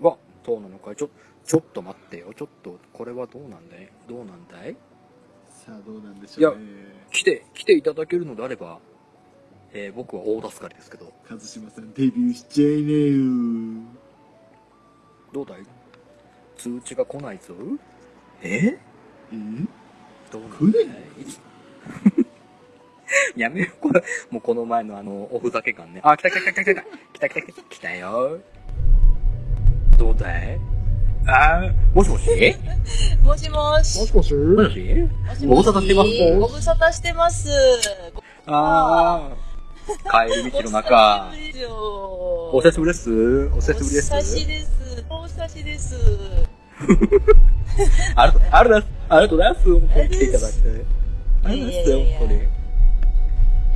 [0.00, 0.96] わ、そうなのかい。
[0.96, 1.10] ちょ、
[1.44, 2.32] ちょっと待ってよ。
[2.34, 3.88] ちょっと、これはどうなんだい？
[4.08, 4.76] どうなんだい？
[5.48, 6.64] さあ、どうなんでしょうね。
[7.12, 8.80] 来て、来ていただけるのであれば、
[9.72, 13.82] えー僕は大助かりですけど、和島さん、デビューしちゃいねよ。
[15.32, 15.64] どうだい？
[16.64, 17.52] 通知が来ないぞ。
[18.42, 18.78] え？
[19.30, 19.64] うなん？
[19.66, 19.70] だ
[20.32, 20.84] 来ない
[21.18, 21.20] い？
[21.20, 21.38] いつ
[23.36, 24.02] やめよう、これ。
[24.30, 26.00] もうこの前のあの、おふざけ感ね。
[26.02, 26.82] あ、来た来た来た来た来た。
[27.12, 28.38] 来た来た来た来たよ。
[29.98, 30.58] どうだい？
[31.26, 32.30] あー、もしもし？
[33.22, 33.98] もしもし。
[34.00, 34.34] もしもし？
[34.34, 35.06] もしもし？
[35.22, 37.50] もしご無沙汰してますご無沙汰してます。
[38.46, 41.30] あー、帰り道の中。
[42.54, 43.50] お久しぶりですよ。
[43.52, 44.14] お久しぶりです。
[44.14, 44.64] お久しぶりです。
[44.64, 45.04] です。
[45.10, 46.43] お久しです。
[48.16, 48.88] ありがとう、ありがとうございます。
[49.08, 49.64] ありがとうございます。
[49.64, 50.58] 本当に来ていただいて。
[51.44, 52.40] ありがとうございます本当に。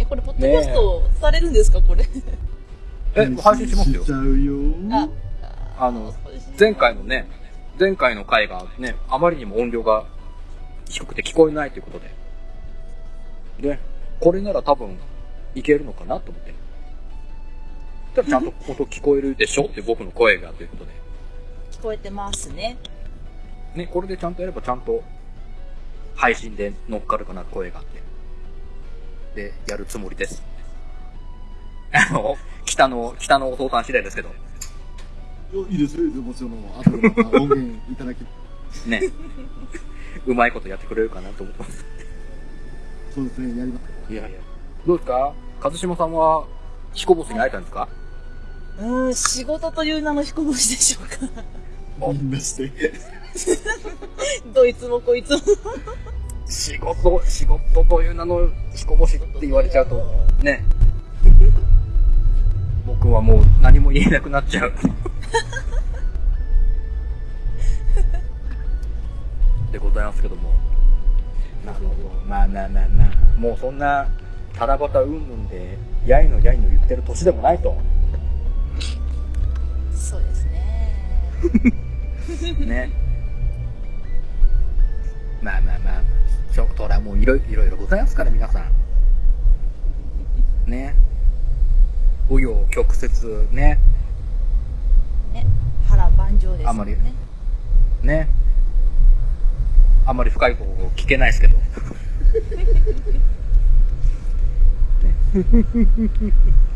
[0.01, 2.05] え、これ、ポッドキャストされるんですか、これ？
[3.15, 4.07] え、配信しますよし。
[4.07, 4.55] ちゃうよ。
[4.93, 5.09] あ、
[5.87, 6.15] あの、
[6.59, 7.27] 前回のね、
[7.79, 10.05] 前回の回がね、あまりにも音量が
[10.89, 12.11] 低くて聞こえないということで。
[13.61, 13.79] で、
[14.21, 14.97] これなら多分
[15.55, 16.55] いけるのかなと思って。
[18.15, 19.65] たらちゃんと音聞こえるでしょ？
[19.65, 20.93] って僕の声がということで。
[21.73, 22.77] 聞こえてますね。
[23.79, 25.03] ね、これでちゃんとやればちゃんと
[26.17, 28.03] 配信で乗っかるかな声があって。
[29.37, 30.43] で、やるつもりです。
[31.93, 34.31] あの、北の、北のお父さん次第ですけど、
[35.71, 36.53] いいですよ、もちろん。
[36.77, 38.19] 後でまた音源いただき。
[38.87, 39.01] ね。
[40.27, 41.85] うまいことやってくれるかなと思ってます。
[43.15, 44.13] そうですね、やります。
[44.13, 44.39] いやいや。
[44.87, 45.33] どうですか？
[45.63, 46.45] 和島さんは、
[46.93, 47.89] 彦星に会えたんですか？
[48.81, 51.43] うーん、仕事という名の彦星でしょうか。
[52.01, 52.93] おみんなして。
[54.53, 55.39] どいつもこいつも。
[56.47, 60.03] 仕事、仕事という名の彦星って言われちゃうと、
[60.43, 60.65] ね。
[62.87, 64.73] 僕はもう何も言えなくなっちゃう。
[69.71, 70.51] でございますけども。
[71.65, 72.11] なるほど。
[72.27, 73.09] まあまあまあまあ。
[73.39, 74.09] もうそんな、
[74.59, 75.77] 七夕うんぬんで、
[76.07, 77.77] やいのやいの言ってる年でもないと。
[79.95, 80.95] そうですね。
[82.67, 83.08] ね。
[85.43, 86.03] まあまあまあ、
[86.53, 88.65] ちょっとはもういろいろいろございますから、皆さん。
[90.71, 90.95] ね。
[92.29, 93.09] 紆余曲折、
[93.55, 93.79] ね。
[95.33, 95.47] ね。
[95.89, 96.99] 波乱万丈ですよあまりね。
[98.03, 98.29] ね。
[100.07, 101.57] あんまり深いことを聞けないですけど。
[101.59, 101.63] ね、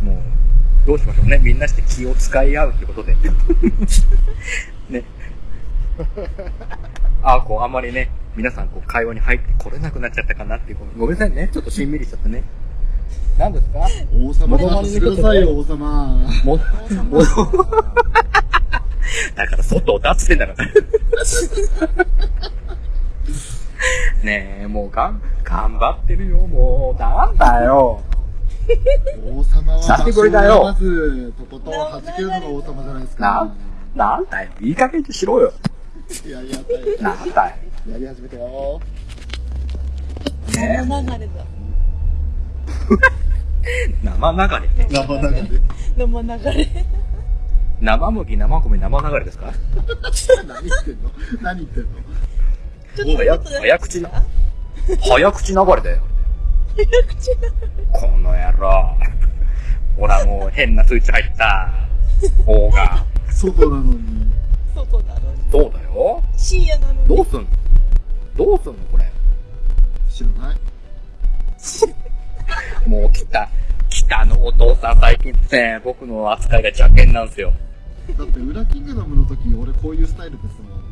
[0.03, 0.17] もう、
[0.87, 1.39] どうしましょうね。
[1.39, 3.17] みんなして気を使い合うってことで。
[4.91, 5.03] ね。
[7.23, 10.79] あ、こう、あんまりね、皆さんこう会話に入ってこれなくなっちゃったかなっていう。
[10.97, 11.51] ごめんなさいね。
[11.53, 12.43] ちょっとしんみりしちゃってね。
[13.39, 13.87] 何ですか？
[14.15, 16.07] 王様ちゃんとしてくださいよ、王様。
[16.45, 16.59] も、王
[16.89, 17.23] 様も、
[19.35, 20.67] だから外を出してんだから。
[24.23, 27.01] ねえ、もうがん、頑張ってるよ、もう。
[27.01, 28.01] なんだよ。
[29.25, 33.53] 王様は、久しぶりだよまず、とことん弾けるのが王様じゃないですか。
[33.95, 34.51] なんだよ。
[34.61, 35.53] いい加減にしろよ。
[36.27, 36.59] いやいや、
[37.01, 37.57] なんだよ。
[37.89, 38.81] やり始めたよ。
[40.55, 41.45] ね生流れだ。
[44.03, 44.89] 生流れ。
[44.89, 45.61] 生々で。
[45.97, 46.87] 生流れ。
[47.81, 49.53] 生麦、生米、生流れですか？
[50.47, 51.11] 何言ってんの？
[51.43, 51.89] 何言ってんの？
[52.95, 54.11] ちょっと早早口な
[55.01, 56.03] 早口流れだよ。
[56.77, 57.99] 早口な。
[57.99, 58.97] この野郎。
[59.97, 61.73] ほらもう変なスイッチ入った。
[62.47, 63.99] 方が、 外なのに。
[64.75, 65.51] 外なのに。
[65.51, 66.23] そうだよ。
[66.37, 67.09] 深夜なのに。
[67.09, 67.47] どうすんの？
[68.37, 68.79] どうすんの？
[68.91, 69.11] これ。
[70.11, 70.57] 知らない？
[72.89, 73.49] もう来た。
[73.89, 77.53] 北のお父さん最近ね、僕の扱いが邪険なんですよ。
[78.19, 80.83] だって、裏キングダムの時、俺こういうスタイルですもん。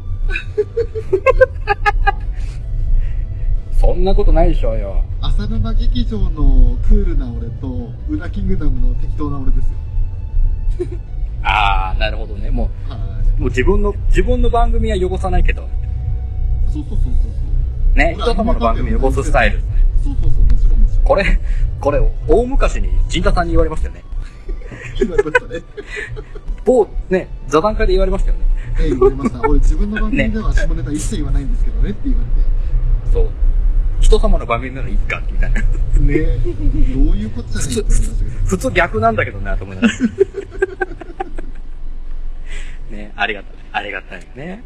[3.72, 5.02] そんなことないでしょうよ。
[5.22, 9.64] 浅沼劇場のクールな俺と、裏キングダムの適当な俺です
[10.84, 10.98] よ。
[11.42, 12.50] あー、なるほどね。
[12.50, 12.96] もは
[13.38, 15.62] う、もう自分の、自分の番組は汚さないけど。
[15.62, 15.64] い。
[16.72, 17.10] そうそうそうそ
[17.94, 17.98] う。
[17.98, 19.60] ね、人様の番組汚すスタイル。
[20.02, 21.04] そうそうそう、もちろんもちろん。
[21.04, 21.40] これ、
[21.80, 24.04] これ、大昔に陣田さんに言われましたよね。
[24.98, 25.62] 言われましたね。
[26.64, 28.44] 某、ね、座談会で言われましたよね。
[28.80, 29.40] ええ、言われました。
[29.40, 32.20] 俺自分の番組では下ネタ一切言わないんですけどねって言わ
[33.12, 33.30] そう。
[34.00, 35.60] 人様の番組ならいいか、みたいな。
[35.60, 36.00] れて。
[36.00, 36.38] ねえ、
[36.94, 38.30] どういうことじゃないって思いましたけど。
[38.46, 39.94] 普通逆なんだけどな、と思いながら。
[42.90, 43.56] ね、ありがたい。
[43.72, 44.62] ありがたいよね。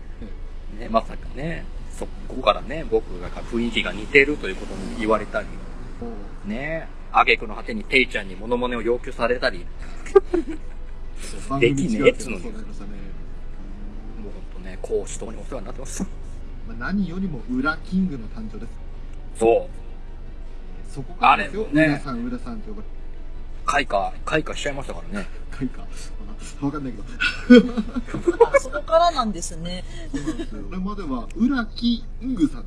[0.78, 1.64] ね、まさかね、
[1.96, 5.46] そこからね、僕が雰囲気が似てるということに言われたり、
[6.46, 9.64] ね、挙句の果てにテイちゃんにモノマネを要求されたり、
[11.48, 12.44] 番できねえっつうのに。
[12.44, 12.64] もうほん
[14.62, 16.02] とね、講師等にお世話になってます。
[16.66, 18.72] まあ、何よりも裏キングの誕生です。
[19.38, 20.92] そう。
[20.92, 21.66] そこからですよ。
[21.72, 22.88] ね浦さん、浦さんって呼ばれ
[23.66, 25.26] 開花、開花しちゃいましたからね。
[25.50, 25.68] たい
[26.56, 26.66] か。
[26.66, 27.04] わかんないけど。
[28.46, 29.84] あ、そこからなんですね。
[30.12, 30.62] そうなんですよ。
[30.68, 32.64] 俺までは、裏キングさん。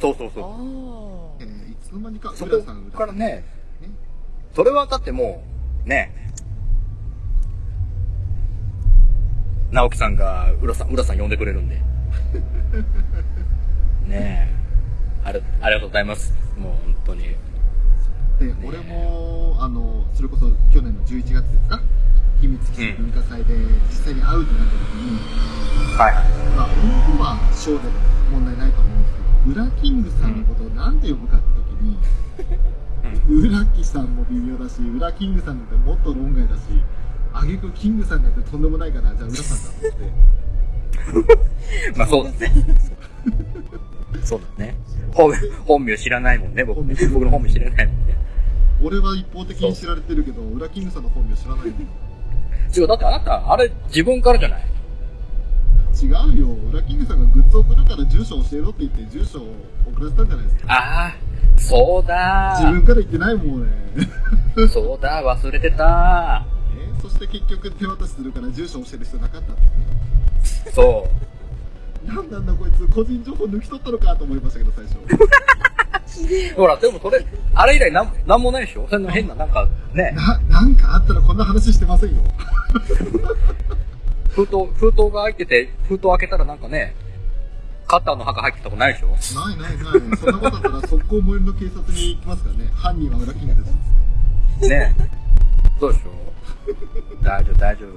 [0.00, 2.36] そうそうあそえー、いつの間にかう。
[2.36, 2.90] そさん。
[2.90, 3.44] からね、
[3.80, 3.90] ね。
[4.54, 5.42] それはだっても
[5.86, 6.12] う、ね、
[9.72, 11.76] 直樹さんが、浦さん、浦さん呼んでくれるんで。
[14.06, 14.48] ねえ。
[15.24, 16.34] あれ、ありがとうございます。
[16.58, 17.22] もう本当に。
[17.22, 17.36] で、
[18.64, 21.80] 俺も、あの、それこそ去年の11月ですか
[22.42, 23.54] 秘密基地文化祭で
[23.88, 25.16] 実際に会うとなった時に、
[25.96, 26.24] はいはい。
[26.56, 27.94] まあ、本当はショーでも
[28.32, 31.96] 問題ないと思うんですけど、裏キングさんのことを何て呼ぶかって時に、
[33.46, 36.62] 裏キさんも微妙だし、裏キングさんなんてもっと論外だし、
[37.32, 39.96] あげくキングさんなんてとんでもないから、じゃあ裏さんだと
[41.12, 41.38] 思って。
[41.96, 42.52] まあそうだね。
[44.24, 44.76] そうだね。
[45.12, 45.32] 本
[45.64, 46.82] 本名知らないもんね、僕。
[46.82, 48.18] 僕の本名知らないもんね。
[48.82, 51.74] 俺は一方的に知られてるけど、裏キングさんの本名知らないの。
[52.76, 54.62] 違う、だってあなた、あれ自分からじゃない？
[56.02, 56.48] 違うよ。
[56.72, 59.46] 裏キングさんがグッズ送るから住所教えろって言って住所を
[59.94, 60.72] 送らせたんじゃないですか。
[60.72, 61.12] ああ、
[61.60, 63.72] そうだ自分から言ってないもんね。
[64.72, 66.44] そうだ、忘れてた。
[66.76, 69.68] えそして結局手渡しするから住所教える必要なかったってね。
[70.72, 71.10] そう。
[72.06, 74.96] なんなんだこいつ、個人情報抜き取ったのかと思いましたけど、最初。
[76.56, 77.24] ほら、でもそれ、
[77.54, 78.86] あれ以来なん、なんもないでしょ？
[78.90, 82.22] そんな変な、なんか、ね、な、なんかあったらこんな話してませんよ。
[84.30, 86.94] 封筒、封筒が開いてて、封筒開けたらなんかね、
[87.86, 89.08] カッターの墓入ってたことないでしょ？
[89.08, 89.14] な
[89.54, 90.16] いないない。
[90.18, 92.70] そんなことあったら速攻最寄りの警察に行きますからね。
[92.74, 93.68] 犯人は裏キングで
[94.60, 94.68] す。
[94.68, 94.94] ね。
[95.80, 96.10] そうでしょ？
[97.22, 97.90] 大丈夫、大丈夫。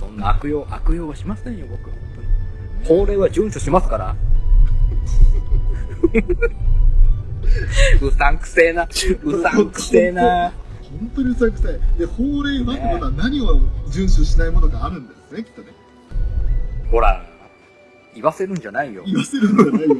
[0.00, 1.84] そんな悪用、悪用はしませんよ、僕。
[1.90, 2.05] 本当に
[2.84, 4.16] 法令は遵守しますから。
[8.00, 10.52] うさんくせえな、うさんくせえな。
[10.98, 11.80] 本当にうさんくさい。
[11.98, 15.68] で、法令はってことは何を遵守しないものがあるんですね、きっとね。
[16.90, 17.24] ほら、
[18.14, 19.02] 言わせるんじゃないよ。
[19.04, 19.96] 言わせるんじゃないよ。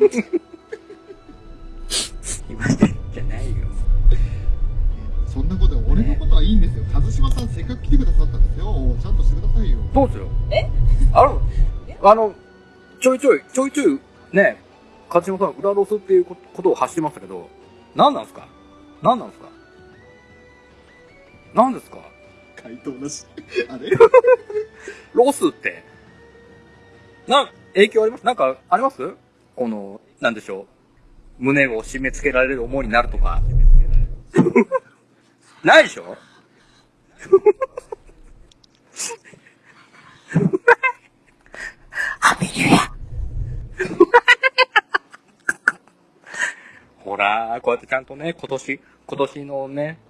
[2.49, 3.57] 言わせるんじゃないよ。
[5.27, 6.85] そんなこと、俺のことはいいんですよ。
[6.85, 8.97] 一島さんせっかく来てくださったんですよ。
[9.03, 9.79] ちゃんとしてくださいよ。
[9.93, 10.29] そうですよ。
[10.51, 10.71] え？
[11.13, 11.41] あの、
[12.03, 12.35] あの、
[13.01, 14.01] ちょいちょい、ちょいちょい、
[14.33, 14.57] ね、
[15.09, 17.49] 勝島さん、裏ロスっていうこことを発してましたけど、
[17.95, 18.49] 何なんすか？
[19.03, 19.47] 何なんすか？
[21.55, 21.99] 何ですか？
[22.63, 23.25] 回答なし。
[23.69, 23.91] あれ？
[25.15, 25.85] ロスって。
[27.27, 28.27] な、影響あります？
[28.27, 29.15] なんか、あります？
[29.55, 30.67] この、なんでしょう。
[31.39, 33.41] 胸を締め付けられる思いになるとか。
[35.63, 36.17] ないでしょ？
[42.27, 42.91] ハッピーニューイヤー
[47.05, 50.01] ほら、こうやってちゃんとね、今年、今年のね、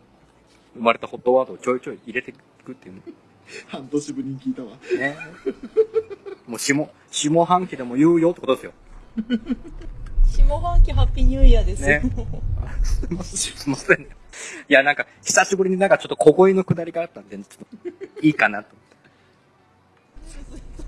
[0.74, 3.02] 生まれたホットワードをちょいちょい入れていくっていうね。
[3.66, 4.70] 半年ぶりに聞いたわ。
[4.98, 5.18] ね。
[6.46, 8.72] もう下、下半期でも言うよってことですよ。
[10.26, 12.00] 下半期ハッピーニューイヤーですよ。
[12.00, 12.12] ね
[12.82, 13.38] すいません。
[13.38, 14.00] すいません。
[14.00, 14.06] い
[14.68, 18.74] や、なんか、久しぶりになんかちょっと小声のくだりがあったんで、ちょっと、いいかなと。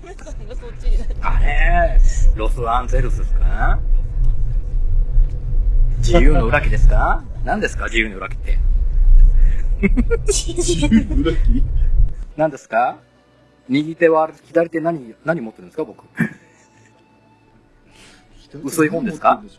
[0.08, 2.00] メさんがそっちになあれ？
[2.36, 3.78] ロスアンゼルスですか？
[5.98, 7.22] 自由の裏木ですか？
[7.44, 7.84] 何ですか？
[7.84, 8.58] 自由の裏木って。
[10.26, 11.62] 自由裏切り
[12.36, 12.98] 何ですか？
[13.68, 15.84] 右手は左手何、何持ってるんですか？
[15.84, 16.04] 僕。
[18.64, 19.42] 薄い本ですか？
[19.42, 19.50] ね。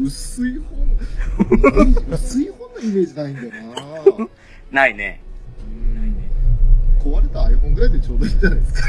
[0.00, 0.96] 薄い本。
[2.10, 4.28] 薄い本のイメージないんだよな。
[4.72, 5.22] ないね。
[7.04, 8.82] うん壊れた iPhone ぐらいでちょうどいいんじゃないですか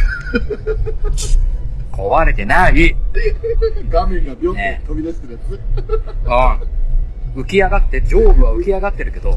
[1.91, 2.95] 壊れてない。
[3.89, 5.51] 画面がビョンねと飛び出してるやつ、
[7.36, 7.41] うん。
[7.41, 9.32] 浮き上がって、上部は浮き上がってるけど、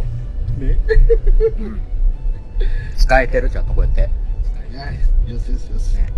[0.59, 0.79] ね
[1.59, 1.81] うん。
[2.97, 3.51] 使えてる？
[3.51, 4.03] じゃんとこうやって。
[4.03, 4.09] よ
[5.39, 6.09] しよしよし、ね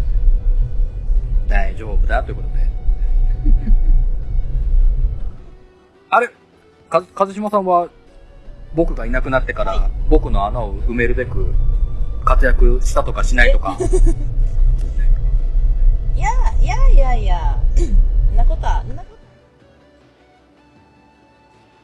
[1.49, 2.55] 大丈夫だということで。
[6.11, 6.29] あれ？
[6.91, 7.89] か、和島さんは、
[8.75, 11.55] 僕がいなくなってから、僕の穴を埋めるべく、
[12.25, 13.77] 活躍したとかしないとか。
[16.17, 16.29] いや、
[16.61, 17.59] いやいやいや、
[18.33, 19.15] んなことは、んなこと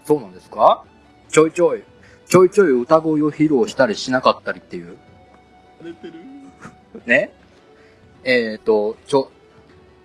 [0.07, 0.85] そうなんですか？
[1.29, 1.85] ちょいちょい、
[2.27, 4.97] ちょいちょい歌声を披露したりしなかったりっていう。
[5.81, 6.15] 荒れてる
[7.07, 7.33] ね？
[8.25, 9.31] えっ、ー、と、ちょ、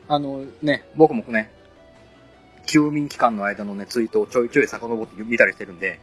[0.08, 1.52] あのね、僕もね、
[2.66, 6.00] 休眠期間の間のね、ツイートをちょいちょい遡って見たりしてるんで、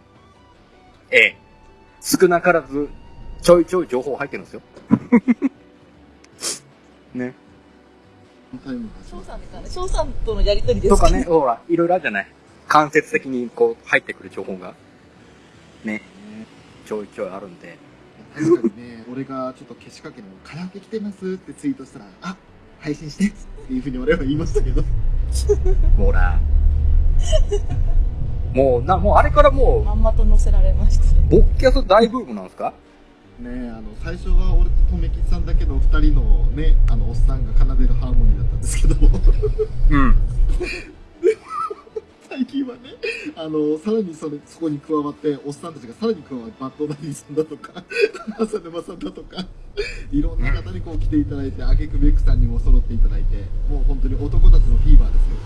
[1.10, 1.36] ええ
[2.00, 2.88] 少なからず、
[3.42, 4.62] ちょいちょい情報入ってるんですよ。
[7.14, 7.34] ね。
[9.10, 12.26] 翔さんから、翔さんとのやりとりですとかね、ほら、いろいろあるじゃない。
[12.68, 14.74] 間接的にこう入ってくる情報が、
[15.84, 16.02] ね、
[16.86, 17.76] ちょいちょいあるんで、
[18.34, 22.36] 確かにね、俺がちょっと消しかけのカラオケ来てますってツイートしたら、あ
[22.80, 23.32] 配信してっ
[23.66, 24.82] ていうふうに俺は言いましたけど、
[25.96, 26.38] ほら。
[28.54, 31.04] もう、な、もうあれからもまんまと載せられました。
[31.04, 32.72] う、ボッキャス大ブームなんですか？
[33.38, 38.96] ねあの、最初は俺と留吉さんだけの二人のね、あの、おっさんが奏でるハーモニーだったんですけど、
[39.90, 40.16] うん。
[42.28, 42.80] 最近はね、
[43.36, 47.84] あの、さらにそれ、そこに加わって、おっさんたちがさらに加わって、バッドダディさんだとか、
[48.40, 49.44] 浅沼さんだとか、
[50.10, 55.36] いろんな方にこう来ていただいて、あげくべくさんにも揃っていただいて、もう本当に男たちのフィーバーですよ。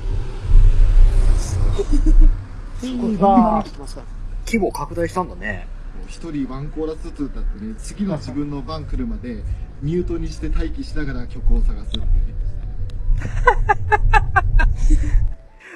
[2.81, 4.03] フィーバー。
[4.47, 5.67] 規模拡大したんだね。
[6.07, 9.43] もう一人ワンコーラスずつ歌ってね、次の自分の番来るまで、
[9.83, 12.09] ミュートにして待機しながら曲を探すっていうね。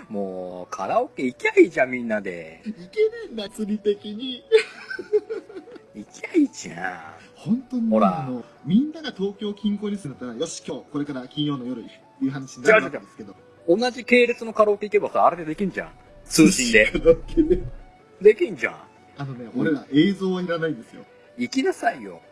[0.09, 2.63] もう、カラオケ行きゃいいじゃん、みんなで。
[2.65, 2.87] いけね
[3.29, 4.45] えんだ、釣り的に。
[5.97, 11.89] 行きゃいいじゃ本当にね、ほらあの、みんなが東京近郊に住んだったら、よし、今日、これから金曜の夜、い
[12.23, 13.33] う話になるわけですけど。
[13.33, 13.81] ん。
[13.81, 15.91] 同じ系列のカラオケ行けばさ、あれでできんじゃん。
[16.25, 16.93] 通信で。
[18.23, 18.90] できんじゃん。
[19.21, 21.05] あのね、俺ら映像はいらないんですよ。
[21.37, 22.23] 行きなさいよ。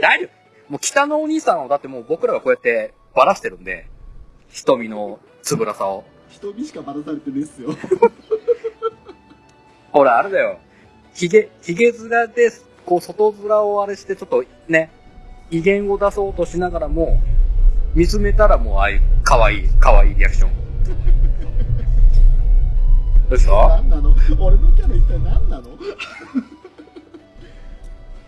[0.00, 0.28] 大丈
[0.66, 0.72] 夫。
[0.72, 3.86] もう北のお兄さんをだってもう僕らがこうやってバラしてるんで、
[4.48, 6.06] 瞳のつぶらさを。
[6.30, 7.68] 人にしかばらされてねえっすよ。
[9.92, 10.58] ほら、あれだよ。
[11.12, 12.50] ひげ、ひげ面で、
[12.86, 14.90] こう、外面をあれして、ちょっとね、
[15.50, 17.20] 威厳を出そうとしながらも、
[17.94, 20.57] 見つめたらもう、ああいう、かわいい、かわいいリアクション。
[23.28, 23.52] どうした
[23.82, 24.14] 何なの？
[24.38, 25.64] 俺のキャラ一体何なの？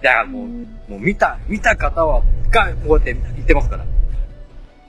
[0.03, 0.47] だからもう、
[0.91, 3.85] もう見た、見た方は、が、こうやって言ってますから。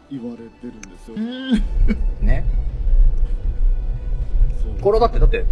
[0.09, 1.18] 言われてるんですよ。
[2.22, 2.45] ね。
[4.82, 5.45] これだって、だって、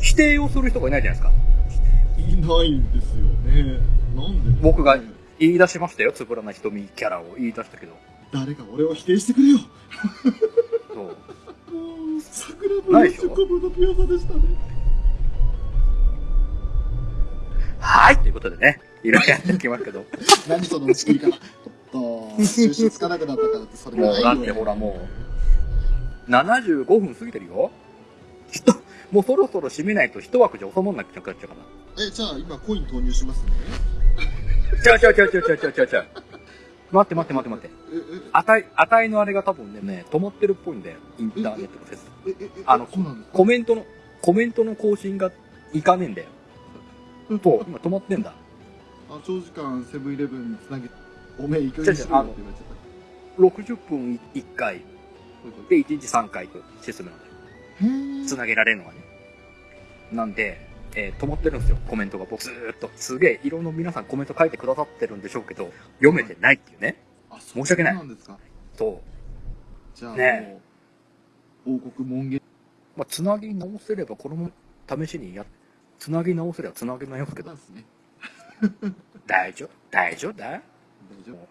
[0.00, 1.32] 否定をする人がいないじゃないですか。
[2.18, 3.78] いないんですよね。
[4.16, 4.60] なんで？
[4.62, 4.98] 僕が
[5.38, 7.92] 言い出しましたよ、つぶらな瞳キャラを言い出したけど。
[8.32, 9.58] 誰か俺を否定してくれよ。
[10.94, 11.16] そう。
[12.20, 14.40] 桜の一のピアでしたね。
[17.80, 20.04] はいということでね、いろいろやっていきますけど。
[20.48, 21.20] 何その打ち切り。
[21.20, 21.32] ちょっ
[21.90, 25.00] と、収集つかなくなったからって、それもう、だってほらも
[26.28, 27.70] う、75分過ぎてるよ。
[29.10, 32.02] もうそろそろ締めないと一枠じゃ収まんなくなっちゃうかな。
[32.02, 33.52] え、じゃあ今コイン投入しますね。
[34.88, 36.06] ゃうちゃうちゃうちゃうちゃうちゃうちゃう。
[36.92, 37.74] 待って待って待って待って。
[37.92, 40.98] え、え、値、値のあれが多分ね、ね止まってるっぽいんだよ。
[41.18, 42.12] インターネットのフェス。
[42.66, 42.86] あの
[43.32, 43.84] コメントの、
[44.20, 45.32] コメントの更新が
[45.72, 46.28] いかねえんだよ。
[47.38, 48.34] と、今止まってんだ。
[49.10, 50.88] あ、長時間セブンイレブンにつなげ、
[51.38, 53.72] おめえいかがにしろよって言われちゃった。
[53.72, 54.82] 60分1回。
[55.68, 57.26] で、1日3回とシステムなんだ
[58.20, 58.26] よ。
[58.26, 58.98] つなげられるのがね。
[60.12, 62.24] なんで、えー止まってるんですよ、コメントが。
[62.26, 62.90] 僕ずーっと。
[62.96, 66.96] すげえ、いろんな皆さんコメント書いてくださってるんでしょうけど、読めてないっていうね。
[67.30, 68.38] あ、申し訳ないそうなんですか。
[68.76, 69.00] と、
[69.94, 70.58] じゃあね
[71.66, 72.42] 王国門限。
[72.96, 74.50] まあ、つなぎ直せれば、これも
[74.88, 75.46] 試しにや、
[75.98, 77.84] つなぎ直せればつなぎ直すけどなん、ですね。
[79.26, 79.70] 大丈夫？
[79.90, 80.50] 大丈夫だ？
[80.50, 80.60] 大
[81.24, 81.48] 丈夫。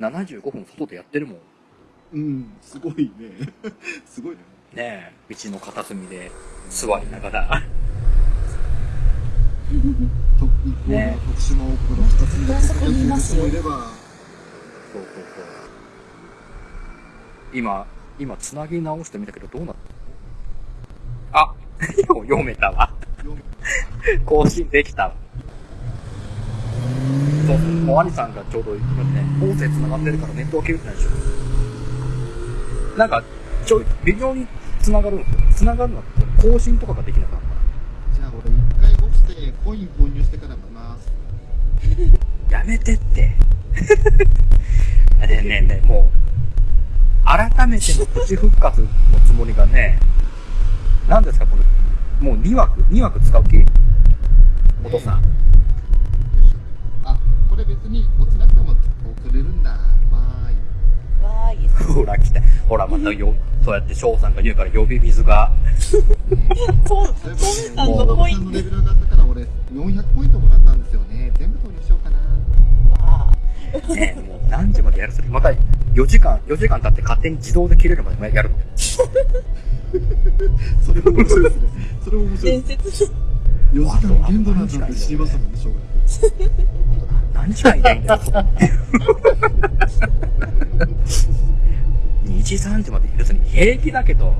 [0.00, 1.38] ?75 分外でやってるもん。
[2.12, 3.52] うん、すごいね。
[4.06, 4.42] すごいね。
[4.74, 6.30] ねえ、道の片隅で
[6.70, 7.62] 座りながら。
[9.68, 15.58] と一方のね徳島王国の二つ目のあそこにいますよもいれば、そそうそう。
[17.52, 17.86] 今、
[18.18, 19.76] 今、つなぎ直してみたけど、どうなっ
[21.32, 21.54] たあ
[22.06, 22.90] 読めたわ。
[24.24, 25.14] 更新できたわ。
[27.46, 31.10] そう、もう兄さんがちょうど今ね、音声繋がってるからネットは切れてないでしょ。
[32.98, 33.22] なんか、
[33.64, 34.46] ちょ、微妙に
[34.82, 35.38] 繋がるんですよ。
[35.56, 36.02] 繋がるのは
[36.40, 38.18] 更新とかができなかった。
[38.18, 41.12] じゃあ俺一回落ちてコイン購入してから見ます。
[42.50, 43.34] やめてって。
[45.20, 48.86] ねえねえねえ、もう、改めてのプチ復活の
[49.26, 49.98] つもりがね、
[51.08, 52.24] 何ですか、これ。
[52.24, 53.64] もう2枠、2枠使う気？
[54.84, 55.22] お父さん。
[57.04, 57.18] あ、
[57.50, 59.70] これ別に落ちなくても送れるんだ。
[59.70, 61.24] わーい。
[61.24, 61.94] わーい。
[61.94, 62.40] ほら来た。
[62.68, 63.34] ほらまたよ、
[63.68, 65.52] そうやって翔さんが言うから呼び水が。
[66.86, 67.36] トそういえばね、
[67.76, 71.30] さんのコインさんのレベル上がったから俺400ポイントもらったんですよね。
[71.38, 72.16] 全部投入しようかな。
[73.04, 73.30] わ
[73.94, 78.56] ねえ、もう何時までやるするまた4時間、4時間経って勝手に自動で切れるまでやるの。
[80.80, 81.68] それも面白いですね。
[82.02, 82.62] それも面白い伝。
[82.62, 83.12] 説。
[83.74, 85.76] 4時間限度なんて知りましたもんね、小学
[87.34, 88.46] 何時間いないんだよ、そこ2
[92.48, 94.34] 時3時まで、別に平気だけど、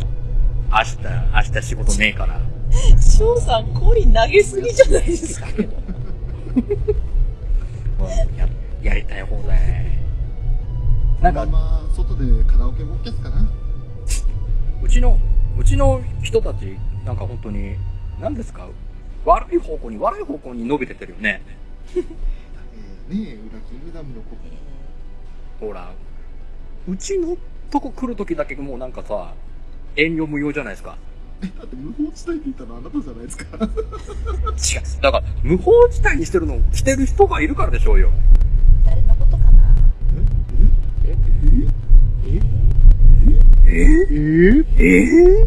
[0.70, 0.96] 明日、
[1.34, 2.40] 明日仕事ねえから。
[2.98, 5.46] 翔さん、コイン投げすぎじゃないですか。
[7.98, 8.48] もうや、
[8.82, 9.58] やりたい放題。
[11.20, 13.46] なんか、まあまあ、外でカラオケボッキャスかな。
[14.82, 15.18] うちの、
[15.58, 17.76] うちの人たち、なんか本当に、
[18.20, 18.66] 何ですか？
[19.26, 21.42] 悪い方向に、悪い方向に伸びてってるよね。
[21.94, 22.08] えー、ね
[23.10, 24.36] え、裏キングダムの子。
[25.66, 25.92] ほら、
[26.88, 27.36] うちの
[27.70, 29.34] とこ来るときだけもうなんかさ、
[29.96, 30.96] 遠慮無用じゃないですか。
[31.40, 33.44] だって無法地帯って言ったのあなたじゃないですか。
[33.54, 33.58] 違
[34.98, 35.02] う。
[35.02, 38.10] だから、無法地帯にしてるの、してる人がいるからでしょうよ。
[38.84, 39.74] 誰のことかな？
[41.04, 41.14] え
[42.16, 42.38] え
[43.70, 44.84] えー、え
[45.42, 45.46] え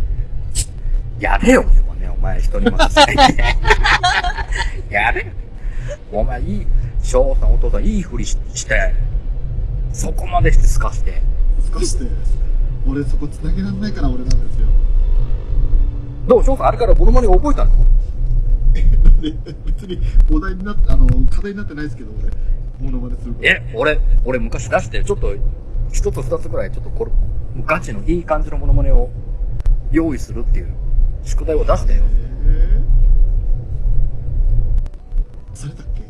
[1.20, 3.14] ー、やれよ、でもね、お前人に任せて。
[4.90, 5.28] やれよ。
[6.12, 6.68] お前いい、
[7.02, 8.94] 翔さんお父さんいいふりしして、
[9.92, 11.22] そこまでして透かして。
[11.74, 12.06] 少して。
[12.88, 14.68] 俺そこ繋げられないから俺なんですよ。
[16.28, 17.72] どう翔さんあれからモノマネ覚えたの？
[19.22, 19.32] で
[19.66, 20.00] 別に
[20.32, 22.32] お題になって、あの、課題になってないですけど、俺、
[22.80, 23.50] モノマネするから。
[23.50, 25.36] え、俺、俺昔出して、ちょっと、
[25.92, 27.12] 一つ二つぐらい、ちょっとこれ、
[27.66, 29.10] ガチのいい感じのモノマネを
[29.92, 30.74] 用意するっていう
[31.24, 32.04] 宿題を出したよ。
[32.46, 36.02] えー、されたっけ？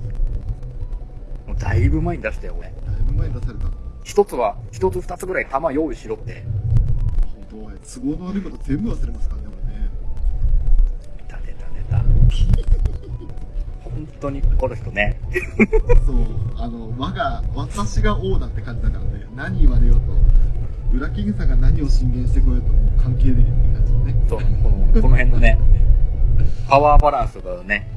[1.51, 2.67] もうだいぶ前に出したよ、俺。
[2.69, 2.75] だい
[3.07, 3.71] ぶ前に出されたの？
[4.03, 6.43] 一つは、一つ二つぐらい弾用意しろって。
[7.51, 9.89] 本当都合の悪いこと全部忘れますからね、俺ね。
[11.17, 11.97] 出た出た出た。
[13.83, 15.19] 本当にこの人ね。
[16.05, 16.15] そう、
[16.57, 24.15] あの、我が、私が王だって感じだからね、何言われようと、裏キングさんが何を進言してこようともう関係ねえって感じのね。
[24.27, 25.59] そう、この、この辺のね、
[26.67, 27.87] パワーバランスがね、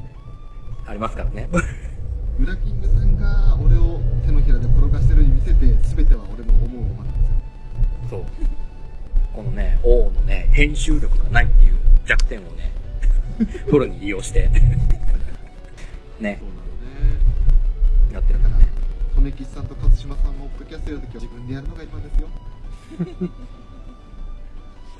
[0.85, 1.49] ありますからね。
[2.39, 5.65] 裏キングさんが俺を手のひらで転がしてるように見せて、
[5.95, 7.21] 全ては俺の思うままなん
[8.01, 8.17] ですよ。
[8.17, 8.25] そう。
[9.33, 11.75] このね、王のね、編集力がないっていう
[12.05, 12.71] 弱点をね、
[13.67, 14.59] フルに利用して、 ね、
[16.19, 16.39] そうなのね。
[18.13, 18.65] やってるんだね。
[19.15, 22.27] 骨吉さんと勝島さんもポッドキャストやるときは自分でやるのが一番ですよ。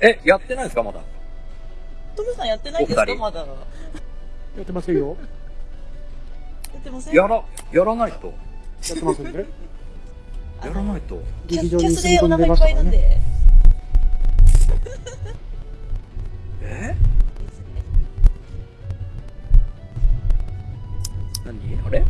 [0.00, 1.00] え、やってないですかまだ？
[2.16, 3.40] トムさんやってないんですかまだ。
[3.40, 5.16] ややってませんよ。
[6.76, 8.26] ってませんやら、やらないと。
[8.26, 8.32] や
[8.94, 9.44] ってませんね。
[10.64, 11.22] やらないと。
[11.48, 12.72] キャ劇場キャスでお腹いっぱでましたからね。
[12.72, 12.98] いなんで。
[16.62, 16.96] え？
[21.44, 21.78] 何？
[21.86, 22.04] あれ？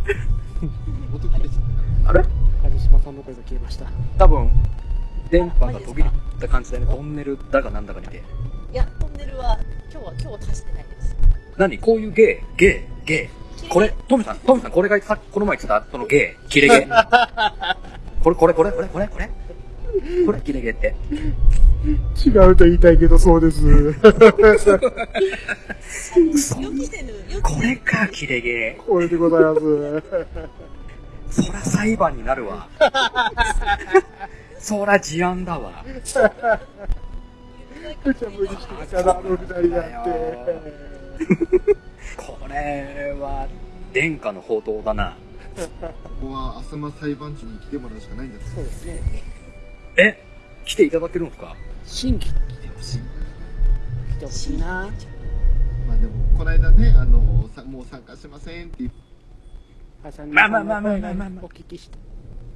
[1.14, 1.62] 音切れちゃっ。
[2.06, 2.24] あれ？
[2.62, 3.86] 梶島さんの声が消えました。
[4.18, 4.50] 多分、
[5.30, 6.10] 電波が途切れ
[6.40, 8.22] た感じでね、トンネルだかなんだかにて。
[8.72, 9.58] いや、トンネルは、
[9.90, 11.16] 今日は、今日は足してないです。
[11.56, 11.78] 何？
[11.78, 13.45] こういうゲー、ゲー、ゲー。
[13.68, 16.88] これ、トミさん、トミさん、これがさこの前言ってた、そのゲー、キレゲー。
[18.22, 19.30] これ、これ、これ、これ、これ、これ。
[20.26, 20.94] これ、キレゲーって。
[22.26, 23.64] 違うと言いたいけど、そうです。
[26.32, 29.60] 嘘予期せぬ、予期これか、キレゲこれでございます。
[29.60, 30.02] ー。
[31.30, 32.68] そら裁判になるわ。
[34.58, 35.84] そら事案だわ。
[38.04, 41.85] 無茶無理してきたな、あの二人だって。
[42.46, 43.48] これは、
[43.92, 45.16] 殿下の宝刀だな。
[45.56, 45.90] こ
[46.20, 49.00] こは浅間裁判所に来てもらうしかないんですそうですね。
[49.96, 50.22] え
[50.64, 51.56] 来ていただけるんですか？
[51.84, 53.04] 新規来てほしいな
[54.14, 54.66] 来てほしいな。
[55.88, 58.96] まあでも、この間ね、あの、さもう参加しませんって言って
[60.04, 61.98] はさまあまあまあまあまあまあお聞きして。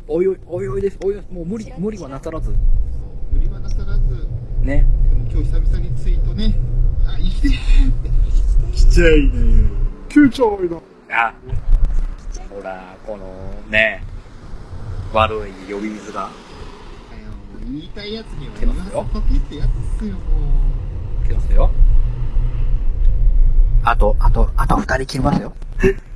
[0.07, 0.99] おいおい、おいおいです。
[1.03, 2.47] おいおい、もう無理、無理はなさらず。
[2.47, 2.57] そう
[3.32, 4.01] 無理はなさらず、
[4.62, 4.86] ね。
[5.11, 6.55] でも今日久々にツイートね、
[7.09, 7.55] あ、生きてーっ
[8.05, 8.11] て。
[8.95, 9.30] ちゃいね。
[9.32, 9.80] ち
[10.11, 10.77] っちゃいな。
[11.29, 11.35] あ、
[12.49, 14.03] ほら、この、ね、
[15.13, 16.31] 悪い呼び水が
[17.65, 20.21] 言いたいやつには言わせとけってやつっすよ、も
[21.25, 21.29] う。
[21.29, 21.71] 来ますよ。
[23.85, 25.53] あと、あと、あと二人切りますよ。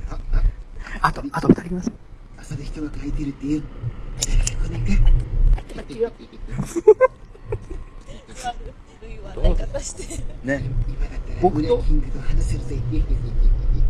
[0.09, 0.19] あ、
[1.01, 1.91] あ、あと、あと二人切ります。
[2.37, 3.61] 朝で人が書いてるっていう。
[3.61, 3.67] こ
[4.69, 4.77] れ。
[10.43, 10.63] ね。
[10.87, 12.75] 今だったら、僕とウラキングと話せるぜ。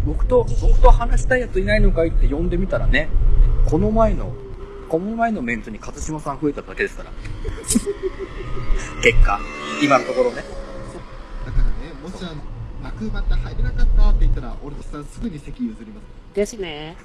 [0.05, 3.09] 僕と、僕と話したいやついないのかいって呼んでみたらね、
[3.65, 4.33] この前の、
[4.87, 7.11] この前のメンツに勝島さん増えただけですから。
[9.01, 9.39] 結果、
[9.83, 10.37] 今のところね。
[11.45, 12.43] だからね、もしあの、
[12.83, 16.35] 幕また入れなかったって言ったら、俺さんすぐに席譲ります。
[16.35, 16.95] ですね。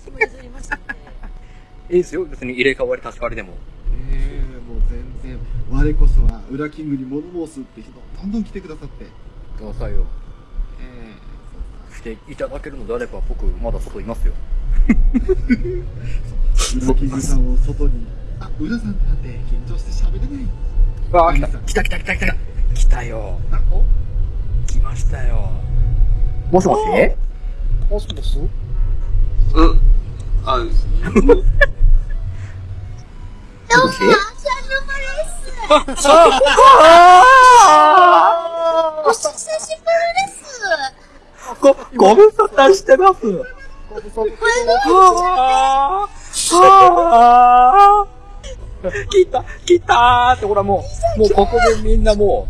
[0.00, 0.82] 私も譲りましたね。
[1.90, 2.24] いいですよ。
[2.24, 3.54] 別に入れ替わり、足し替わりでも。
[4.12, 5.38] ええもう全然、
[5.70, 9.06] 我こそは、ウラキングに物申すって人、どんどん来てくださって。
[9.58, 10.06] くださいよ。
[12.06, 14.32] ええしていただけるのであれば、僕、まだ外いますよ。
[14.88, 18.06] ウラキングさんを外に、
[18.40, 18.78] あ、さんなん
[19.16, 20.48] て緊張して喋れない。
[21.12, 22.36] あ来た来た来た来た来た
[22.74, 23.40] 来たよ。
[24.66, 25.50] 来ましたよ。
[26.52, 26.80] もしもし？
[27.90, 28.38] もしもし？
[28.38, 29.80] うん。
[30.44, 31.44] あ、もしもし
[39.00, 41.07] お久しぶりです。
[41.60, 43.20] ご、ご無沙汰してます。
[43.20, 44.30] ご無沙汰
[44.94, 50.84] はぁはぁ来た、来たーって、ほらも
[51.16, 52.46] う、もうここでみんなも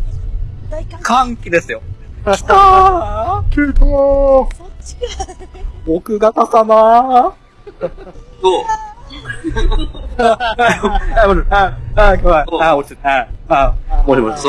[0.71, 1.81] う、歓喜ですよ。
[2.23, 4.47] 来たー来たー。
[5.87, 7.35] 奥方様
[8.41, 8.63] そう。
[10.17, 10.55] あ、
[11.23, 13.19] あ、もしもしあ、あ、ごめんあ、落ちた。
[13.19, 14.41] あ、あ、もしもし。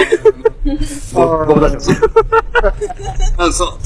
[1.13, 1.47] そう。
[1.47, 1.97] ご、ごめんなさい。
[3.39, 3.79] あそう。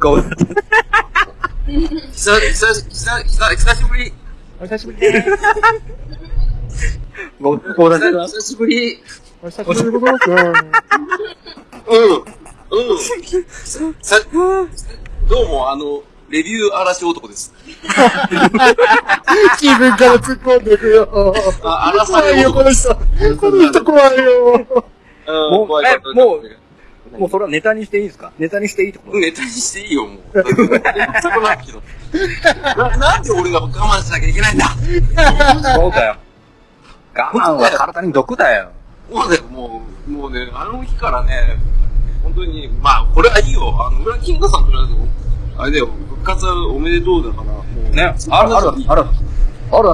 [0.00, 1.70] ごめんなさい。
[2.12, 4.12] 久、久、久、久、久しぶり。
[4.60, 5.22] お久しぶりで
[6.68, 7.00] す。
[7.40, 8.12] ご、ごめんなさい。
[8.12, 9.02] 久しぶり。
[9.42, 10.18] お久しぶりでござい。
[10.18, 10.64] ます。
[11.88, 12.24] うん。
[12.68, 12.98] うん。
[14.00, 14.16] さ、
[15.28, 17.54] どうも、あの、レビュー嵐男です。
[19.58, 21.08] 気分から突っ込んでいくよ。
[21.62, 22.94] あ、嵐怖いよ、この人。
[22.94, 23.00] こ
[23.50, 24.66] の人怖いよ。
[25.28, 26.56] うん、もう怖いえ怖い怖い
[27.12, 28.32] ももうそれはネタにしていいですか？
[28.38, 29.18] ネタにしていいってこと？
[29.18, 30.44] ネタにしていいよ、もう。
[31.22, 31.80] そこなんけど
[32.76, 34.66] ななんで俺が我慢しなきゃいけないんだ？
[35.74, 36.16] そうだよ。
[37.14, 38.70] 我慢は体に毒だよ。
[39.10, 41.56] そうだよ、もう、もうね、あの日からね、
[42.22, 43.72] 本当に、まあ、これはいいよ。
[43.86, 44.94] あの、裏キングさんとりあえず、
[45.58, 49.04] あれだよ、復活おめでとうだから、もう、ね、ある、ある、ある。
[49.72, 49.88] ある。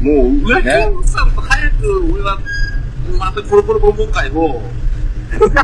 [0.00, 2.38] もう、裏キングさんと早く、俺は、
[3.18, 4.60] またポロポロボンボン会を、
[5.30, 5.54] 同じ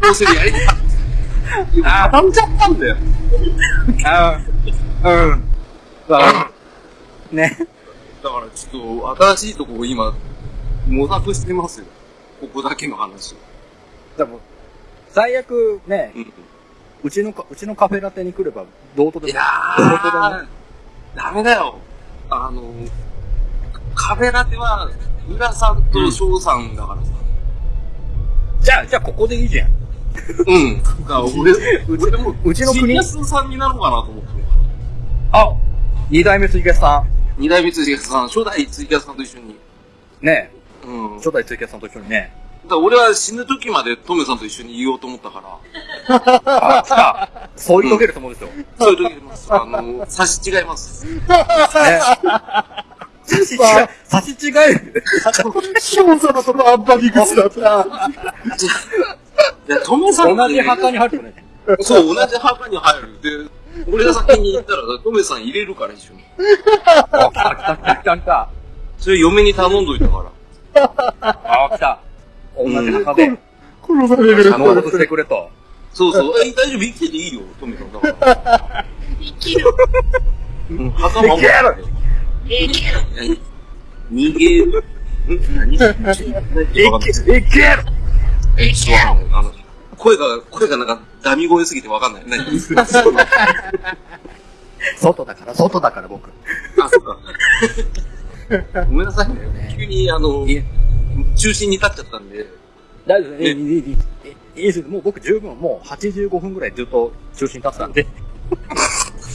[0.00, 0.76] 構成でやりたかっ
[1.82, 2.04] た。
[2.04, 2.96] あ畳んじゃったんだよ。
[4.04, 4.40] あ
[5.04, 5.44] うん。
[6.10, 6.50] あ
[7.32, 7.56] ね。
[8.22, 10.14] だからちょっと、新しいとこを今、
[10.88, 11.86] 模索してますよ。
[12.40, 13.38] ここだけの話を。
[14.16, 14.40] でも、
[15.10, 16.32] 最悪ね、うん。
[17.02, 18.64] うちのか、うちのカフェラテに来れば、
[18.96, 19.32] どうとでも。
[19.32, 20.46] いやー、
[21.14, 21.78] ダメだよ。
[22.30, 22.62] あの、
[23.94, 24.90] カフェラテは、
[25.28, 27.12] 浦さんと翔さんだからさ。
[28.60, 29.70] じゃあ、じゃあここでいいじゃん。
[30.46, 30.82] うん。
[31.06, 31.52] だ俺、
[31.88, 34.44] 俺も、うちの国シリアスさんになろうかなと思ってる
[35.32, 35.54] あ、
[36.10, 37.04] 二代目ツイキャスさ
[37.36, 39.44] 二代目ツイキャスさん、初代ツイキャスさんと一緒に。
[39.44, 39.56] ん。
[40.22, 40.50] ね
[40.84, 41.10] うん。
[41.10, 42.34] だ初代ツイキャスさんと一緒にね。
[42.68, 46.18] から俺は死ぬ時までトメさんと一緒に言おうと思ったから、
[46.78, 47.28] あ、来た。
[47.56, 48.48] そう言いとけると思うんですよ。
[48.48, 48.66] ね。
[48.78, 49.52] そういう時ます。
[49.52, 51.06] あの、差し違います。
[53.28, 55.04] 差し違え、差し違える。
[55.78, 57.60] ショー様とのアンパニクスだった。
[59.68, 61.44] いや、トメさん同じ墓に入るとね。
[61.80, 63.20] そう、同じ墓に入る。
[63.46, 63.50] で、
[63.92, 66.24] 俺が先に行ったら、トメさん入れるから一緒に。
[66.84, 68.48] あ、来た来た来た来た来た。
[68.98, 70.24] それ嫁に頼んどいたか
[70.74, 70.92] ら。
[71.20, 72.00] あ、来た。
[72.58, 73.30] 同じ墓で、
[73.86, 74.50] 殺される。
[74.50, 75.50] 納得してくれと。
[75.92, 76.34] そうそう。
[76.44, 76.80] え、大丈夫？
[76.80, 77.92] 生きてていいよ、トメさん。
[77.92, 78.84] だから。
[79.20, 79.64] 生きる。
[80.70, 81.48] うん、墓守って。
[82.46, 82.90] 生きる。
[84.12, 84.84] 逃げる。
[85.28, 85.74] ん何？
[85.74, 85.84] いけ、
[86.82, 87.74] いける
[88.56, 89.26] え、ちょっとわかんない。
[89.32, 89.52] あの、
[89.96, 92.22] 声が、声がなんか、ダミ声すぎてわかんない。
[92.26, 92.58] 何？
[94.98, 96.30] 外だから、外だから僕。
[96.80, 97.18] あ、そっか。
[98.88, 99.74] ごめんなさいね。
[99.76, 100.46] 急に、あの
[101.36, 102.46] 中心に立っちゃったんで。
[103.06, 103.96] 大丈夫ねいい、いい、い
[104.56, 104.82] いです。
[104.82, 108.06] もう僕十分、もう85分ぐらいずっと中心立ってたんで。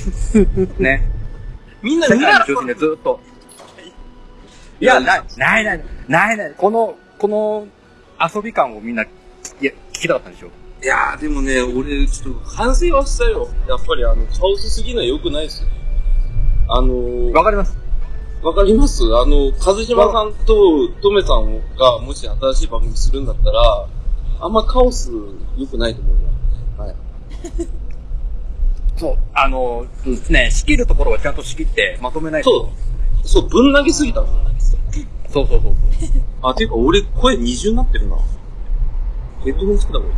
[0.80, 1.10] ね。
[1.82, 3.20] みんな世界の中心でずっと。
[4.80, 6.54] いや、ない、ない、ない、ない、ない。
[6.58, 7.68] この、この
[8.34, 9.08] 遊び感をみんな、い
[9.62, 10.50] や、聞きたかったんでしょ？
[10.84, 13.48] いやー、でもね、俺、ちょっと反省はしたよ。
[13.68, 15.70] やっぱり、あの、カオスすぎるのは良くないですよ。
[16.70, 17.78] あのー、わかります。
[18.44, 19.04] わかります？
[19.04, 23.88] あの、和島さんとトメさんがもし新しい番組するんだったら、
[24.42, 25.12] あんまカオス
[25.58, 26.22] 良くないと思うよ。
[26.86, 26.96] はい。
[28.98, 29.86] そう、あの、
[30.30, 32.50] ね、仕切るところはちゃんと仕切ってまとめないと。
[32.52, 32.70] そ
[33.24, 33.28] う。
[33.28, 34.28] そう、ぶん投げすぎたの。
[35.30, 35.74] そうそうそう。
[36.42, 38.18] あ、ていうか俺声二重になってるな。
[39.46, 40.10] ヘッドホンつけた方が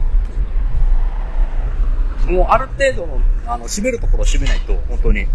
[2.28, 2.32] いい。
[2.32, 5.28] もうある程度の、あの、締めるところを締めないと、本当に。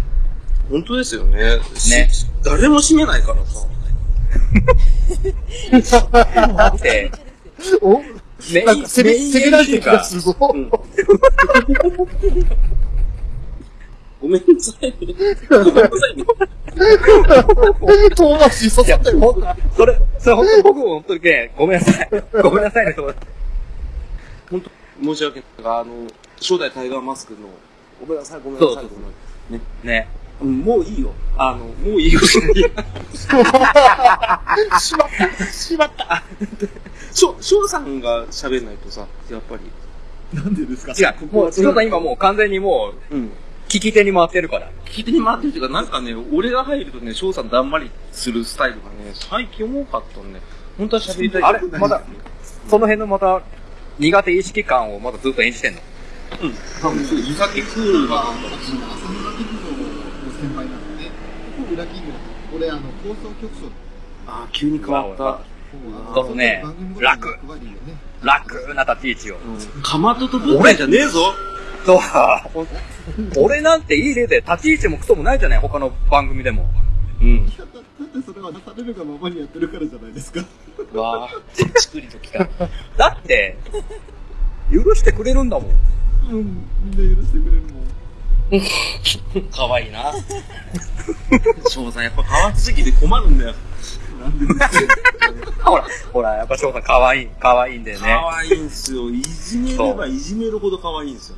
[0.71, 1.57] 本当ですよね。
[1.89, 3.67] ねし誰も閉めないからさ。
[6.57, 7.11] だって、
[7.81, 8.01] お
[8.53, 10.21] メイン、なんか攻め、メイン攻められてる気がする。
[10.39, 10.71] うん
[14.21, 14.95] ごめんなさいね。
[15.49, 16.23] ごめんなさいね。
[18.15, 19.35] 遠回し刺さったよ。
[19.75, 22.09] それ、それ本当僕も本当にね、ごめんなさい。
[22.43, 23.15] ごめんなさいね、そう
[24.51, 24.69] 本当
[25.03, 25.45] 申し訳ない。
[25.65, 26.07] あの、
[26.39, 27.39] 初代タイガーマスクの、
[27.99, 28.75] ごめんなさい、ごめんなさい。
[28.75, 28.91] ご
[29.49, 29.65] めんね。
[29.83, 30.20] ね。
[30.41, 31.11] うんもういいよ。
[31.37, 32.19] あの、もういいよ。
[32.25, 32.37] し
[34.97, 35.45] まった。
[35.51, 36.23] しまった。
[37.13, 39.61] しょ、翔さんが喋んないとさ、やっぱり。
[40.33, 40.93] なんでですか？
[40.93, 43.31] 違う、もう、翔さん今もう完全にもう、うん。
[43.67, 44.69] 聞き手に回ってるから。
[44.85, 50.41] 聞いてに回ってるっていうか、なんかね、俺が入るとね、翔さんだんまりするスタイルがね、最近多かったんで、
[50.77, 52.01] 本当は喋りたいあれまだ、
[52.69, 53.41] その辺のまた、
[53.99, 55.81] 苦手意識感をまだずっと演じてんの？
[56.43, 56.53] うん。
[56.81, 58.47] 多分、そう、湯崎クールが、浅村
[59.37, 61.11] 劇場の先輩なんで
[61.75, 62.11] ね、ここ裏キング
[62.57, 65.39] 俺、あの、放送局長あー、急に変わった。
[66.13, 66.61] そうね
[66.99, 67.39] 楽
[68.23, 69.37] 楽な立ち位置を。
[69.37, 69.81] うん。
[69.81, 71.33] かまととぶっじゃねえぞ
[71.85, 71.99] そう。
[73.37, 76.69] 俺なんていい例で、立ち位置もクソもないじゃない他の番組でも。
[77.21, 77.45] うん。
[77.47, 77.77] だって
[78.25, 80.41] それは出されるがままにやってるからじゃないですか。
[80.93, 82.47] わぁ、ちくりときた。
[82.97, 83.57] だって、
[84.71, 85.71] 許してくれるんだもん。
[86.31, 87.80] うん、みんな許してくれるもん。
[89.51, 90.13] 可愛いな。
[91.69, 93.53] 翔さんやっぱ変わりすぎて困るんだよ。
[94.19, 94.45] なんで
[95.63, 98.05] ほら、ほら、やっぱ翔さん可愛い、可愛いんだよね。
[98.05, 99.09] 可愛いんすよ。
[99.09, 101.37] いじめればいじめるほど可愛いんすよ。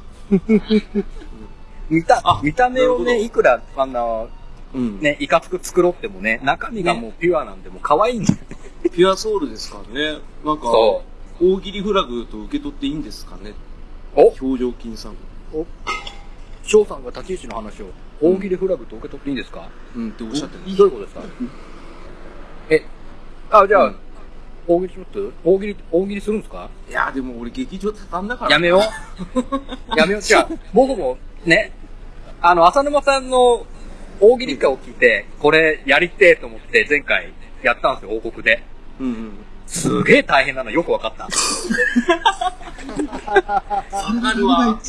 [1.89, 4.29] 見たあ、見た目をね、いくら、あの、
[4.73, 4.99] うん。
[4.99, 8.57] ね、いかつく作ろうってもね、中身がもうピュアなんで、もう可愛いんだよね。
[8.91, 10.19] ピュアソウルですからね。
[10.43, 11.03] なんか、そ
[11.39, 13.53] 大喜利フラグと受け取っていいんですかね。
[14.15, 15.15] お表情筋さん。
[16.63, 17.87] 翔さんが立ち位置の話を、
[18.21, 19.69] 大喜利フラグと受け取っていいんですか？
[19.95, 20.77] うんっておっしゃってる。
[20.77, 21.21] どういうことですか？
[22.69, 22.85] え、
[23.51, 23.95] あ、じゃあ、うん
[24.65, 26.69] 大喜利します大喜利、大喜利するんですか？
[26.89, 28.51] いや、でも俺劇場畳んだから。
[28.51, 28.81] やめよう。
[29.99, 30.21] やめよう。
[30.21, 31.73] じゃあ、僕もね、
[32.41, 33.65] あの、浅沼さんの
[34.21, 38.63] 大喜利歌を聞いて、これやりてえと思って前回やったんですよ、報告で。
[39.01, 39.31] うんうん。
[39.67, 41.27] すげえ大変なのよくわかった。
[43.99, 44.79] あるわ。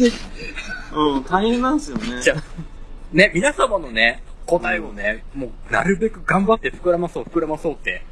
[0.94, 2.22] うん、大変なんですよね。
[2.22, 2.42] じゃあ、
[3.12, 8.02] ね、皆様のね、答えをね、もう、なるべく頑張って膨らまそう、膨らまそうって。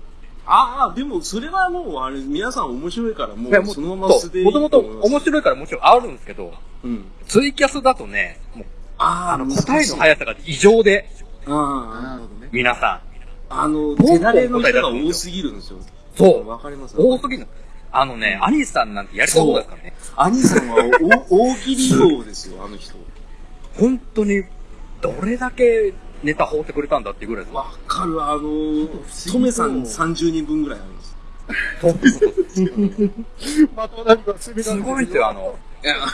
[0.45, 6.53] ああ、でもそれはもう、あれ、皆さん面白いから、もうそのまま素でいいもともと面白いからもちろんあるんですけど、
[6.83, 7.05] うん。
[7.27, 8.67] ツイキャスだとね、もう、
[8.99, 11.09] ああの、答えの速さが異常で、
[11.47, 12.49] あなるほどね。
[12.53, 13.03] 皆さ
[13.49, 15.79] あ、あの、手慣れの人が多すぎるんですよ。
[15.79, 15.83] ん。
[16.17, 16.49] そう。
[16.49, 17.47] わかります多すぎる。
[17.93, 19.95] あのね、アニさんなんてやりたいことですからね。
[20.17, 20.77] 兄さんは
[21.31, 22.95] お大喜利王ですよ、あの人。
[23.79, 24.45] 本当に、
[25.03, 25.93] どれだけ
[26.23, 27.65] ネタ放ってくれたんだっていうぐらいですわ。
[27.65, 28.89] わかる、あの、
[29.31, 31.17] トメさん30人分ぐらいあるんです。
[34.39, 35.59] すれてるごいんですよ、あの、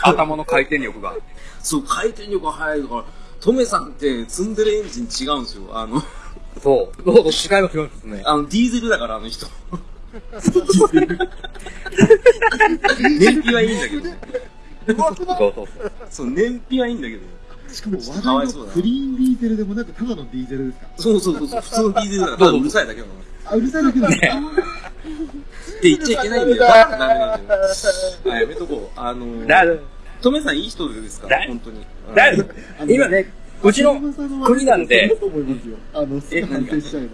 [0.02, 1.14] 頭の回転力が。
[1.60, 3.04] そう、回転力が速いから、
[3.40, 5.62] トメさんって積んでるエンジン違うんですよ。
[5.72, 6.02] あの、
[6.60, 7.10] そう。
[7.10, 8.22] 違います、違いますね。
[8.24, 9.46] あの、ディーゼルだから、あの人。
[13.18, 14.02] 燃費はいいんだけど
[14.96, 15.66] そうそうそう。
[16.10, 17.20] そう、燃費はいいんだけど。
[17.72, 20.86] しかも話題のクリーンディーゼルでもなく、ただのディーゼルですか？
[20.96, 23.12] そうそうそうそう、普通のディーゼルだから、ただうるさいだけなの。
[23.44, 24.40] あ、うるさいだけなんですかっ
[25.80, 26.56] て言っちゃいけないんだよ。
[26.56, 27.60] ダメなんだよ。
[28.30, 28.98] あ、やめとこう。
[28.98, 29.62] あのだ、
[30.22, 31.28] トメさんいい人ですか？
[31.28, 31.84] ら、だ本当に。
[32.94, 33.30] 今ね、
[33.62, 34.00] うちの
[34.46, 35.14] 国なんで。
[35.92, 37.08] あの、すぐ反省しちゃうの。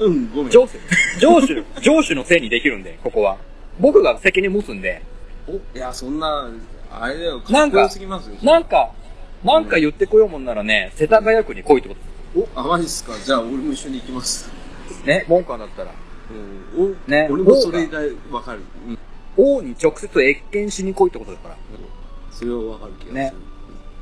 [0.00, 0.50] うん、ごめん。
[0.50, 0.78] 上司、
[1.20, 3.36] 上司、上司のせいにできるんで、ここは。
[3.78, 5.02] 僕が責任持つんで、
[5.46, 6.50] おいや、そんな、
[6.90, 8.36] あれだよ、かなんかっこよすぎますよ。
[8.42, 8.92] なんか、
[9.44, 11.94] なんか言ってこようもんならね、世田谷区に来いってこ
[12.34, 13.12] とお、あ、マジっすか。
[13.18, 14.50] じゃあ、俺も一緒に行きます。
[15.04, 15.24] ね。
[15.28, 15.92] 文科だったら。
[16.76, 16.94] うん。
[17.06, 18.60] お、ね俺もそれ以外わかる。
[18.88, 18.98] うん。
[19.36, 21.56] 王に直接謁見しに来いってことですから。
[22.30, 23.14] それはわかる気がする。
[23.14, 23.32] ね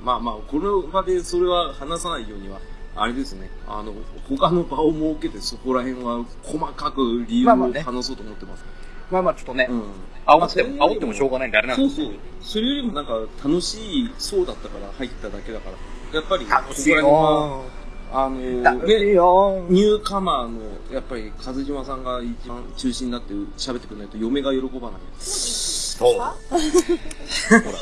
[0.02, 2.60] まあまあ、この場でそれは話さないようには、
[2.98, 3.50] あれですね。
[3.66, 3.94] あの、
[4.28, 8.64] 他の場を設けてそこら辺は細かく理由を話そうと思ってます。
[9.10, 9.82] まあまあちょっとね、うん。
[10.26, 12.14] 煽っても、まあ煽ってもしょうがないんであれなんですそうそう。
[12.40, 13.12] それよりもなんか
[13.42, 15.76] 楽しいそうだったから入っただけだから。
[16.18, 17.18] やっぱり、楽しいここら辺は
[17.48, 17.64] よ
[18.10, 18.38] あの、
[18.86, 20.60] ね、よニューカマーの、
[20.92, 25.00] やっぱり、和島さんが一番中心になって喋ってくれないと嫁が喜ばない。
[25.18, 26.12] そう。
[26.14, 26.24] ほら、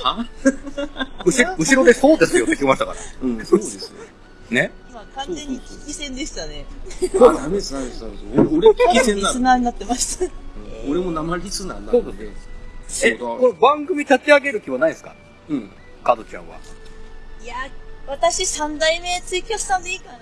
[0.03, 0.27] は
[1.25, 2.99] 後ろ後ろでそうですよって聞きましたから。
[3.23, 3.99] うん、そうですよ。
[4.51, 4.71] ね。
[4.91, 6.65] 今完全に危機戦でしたね。
[7.21, 8.25] あ、ダメです、ダメです、ダメです。
[8.35, 9.35] 俺、俺、危機戦リなの。
[9.35, 10.25] スナーになってました。
[10.25, 10.31] うん
[10.89, 12.29] 俺も生リスナーなので。
[13.05, 15.15] え、だこれ番組立ち上げる気はないですか？
[15.49, 15.71] うん。
[16.05, 16.57] カズちゃんは。
[17.43, 17.55] いや、
[18.07, 20.19] 私三代目ツイキャスさんでいいかな。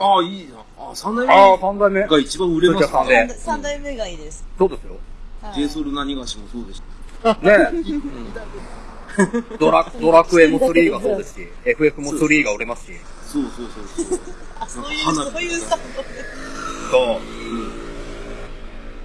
[0.00, 0.58] ああ、いいな。
[0.76, 2.02] ああ、三代ああ、目三代目。
[2.06, 3.38] が一番売れます三代目ね。
[3.38, 4.44] 三代目がいいです。
[4.58, 4.92] そうですよ。
[5.40, 6.84] はいジェイソル何がしもそうでしね
[9.60, 12.92] ドラ、ドラクエも3がそうですし、FF も3が売れますし。
[13.28, 13.32] た。
[13.32, 14.20] そうそうそうそう。
[14.58, 15.78] あ、そういう、そういうさ、
[16.90, 17.20] そう。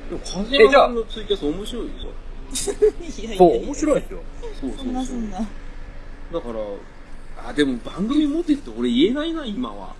[0.09, 1.91] でも、カズヤさんのツイキャス面白いよ。
[1.91, 4.19] いやいやそう、面白いですよ。
[4.61, 5.39] そうそんなそうんそな。
[5.39, 9.95] だから、あ、でも番組持ってって俺言えないな、今は。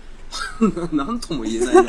[0.91, 1.83] なんとも言えないな。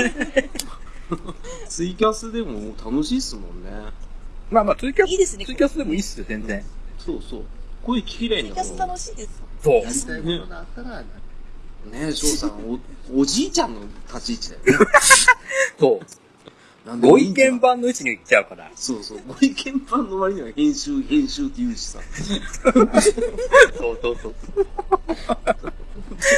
[1.68, 3.70] ツイキャスでも楽しいっすもんね。
[4.50, 6.64] まあまあ、ツイキャス、いいですねツイキャスでもいいっすよ、全然。
[6.98, 7.44] そうそう。
[7.82, 9.42] 声聞きれいんだツイキャス楽しいです。
[9.62, 9.90] そうや。
[9.90, 11.04] りたいことがあったら、
[11.90, 12.50] ねえ、翔さん、
[13.14, 13.80] お、おじいちゃんの
[14.12, 14.86] 立ち位置だよね。
[15.78, 16.00] そ
[16.84, 16.88] う。
[16.88, 18.70] なんでもご意見番の位置に行っちゃうから。
[18.74, 19.18] そうそう。
[19.26, 21.98] ご意見番の割には編集、編集って言うしさ。
[23.78, 24.34] そうそうそう。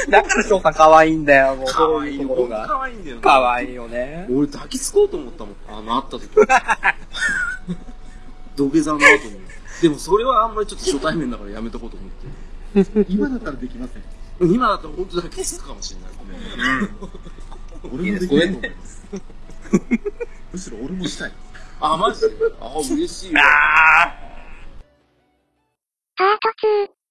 [0.09, 1.67] だから翔さん可愛いんだよ、もう。
[1.67, 2.67] かわいとが。
[2.67, 3.17] かわいいんだよ。
[3.21, 4.27] 可愛いよね。
[4.29, 5.55] 俺抱きつこうと思ったもん。
[5.67, 6.29] あの、会った時。
[8.55, 9.41] 土下座の後に。
[9.81, 13.05] でもそれはあんまりちょっと初対面だからやめとこうと思って。
[13.09, 14.03] 今だったらできません。
[14.39, 16.11] 今だと本当だけつくかもしれない。
[17.83, 19.05] 俺もできると思います。
[20.51, 21.31] むしろ俺もしたい。
[21.79, 22.27] あ、マジで
[22.59, 23.41] あ、嬉しいわ。
[26.15, 26.49] パート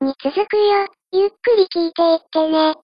[0.03, 0.89] 2に続くよ。
[1.13, 2.75] ゆっくり聞いていってね。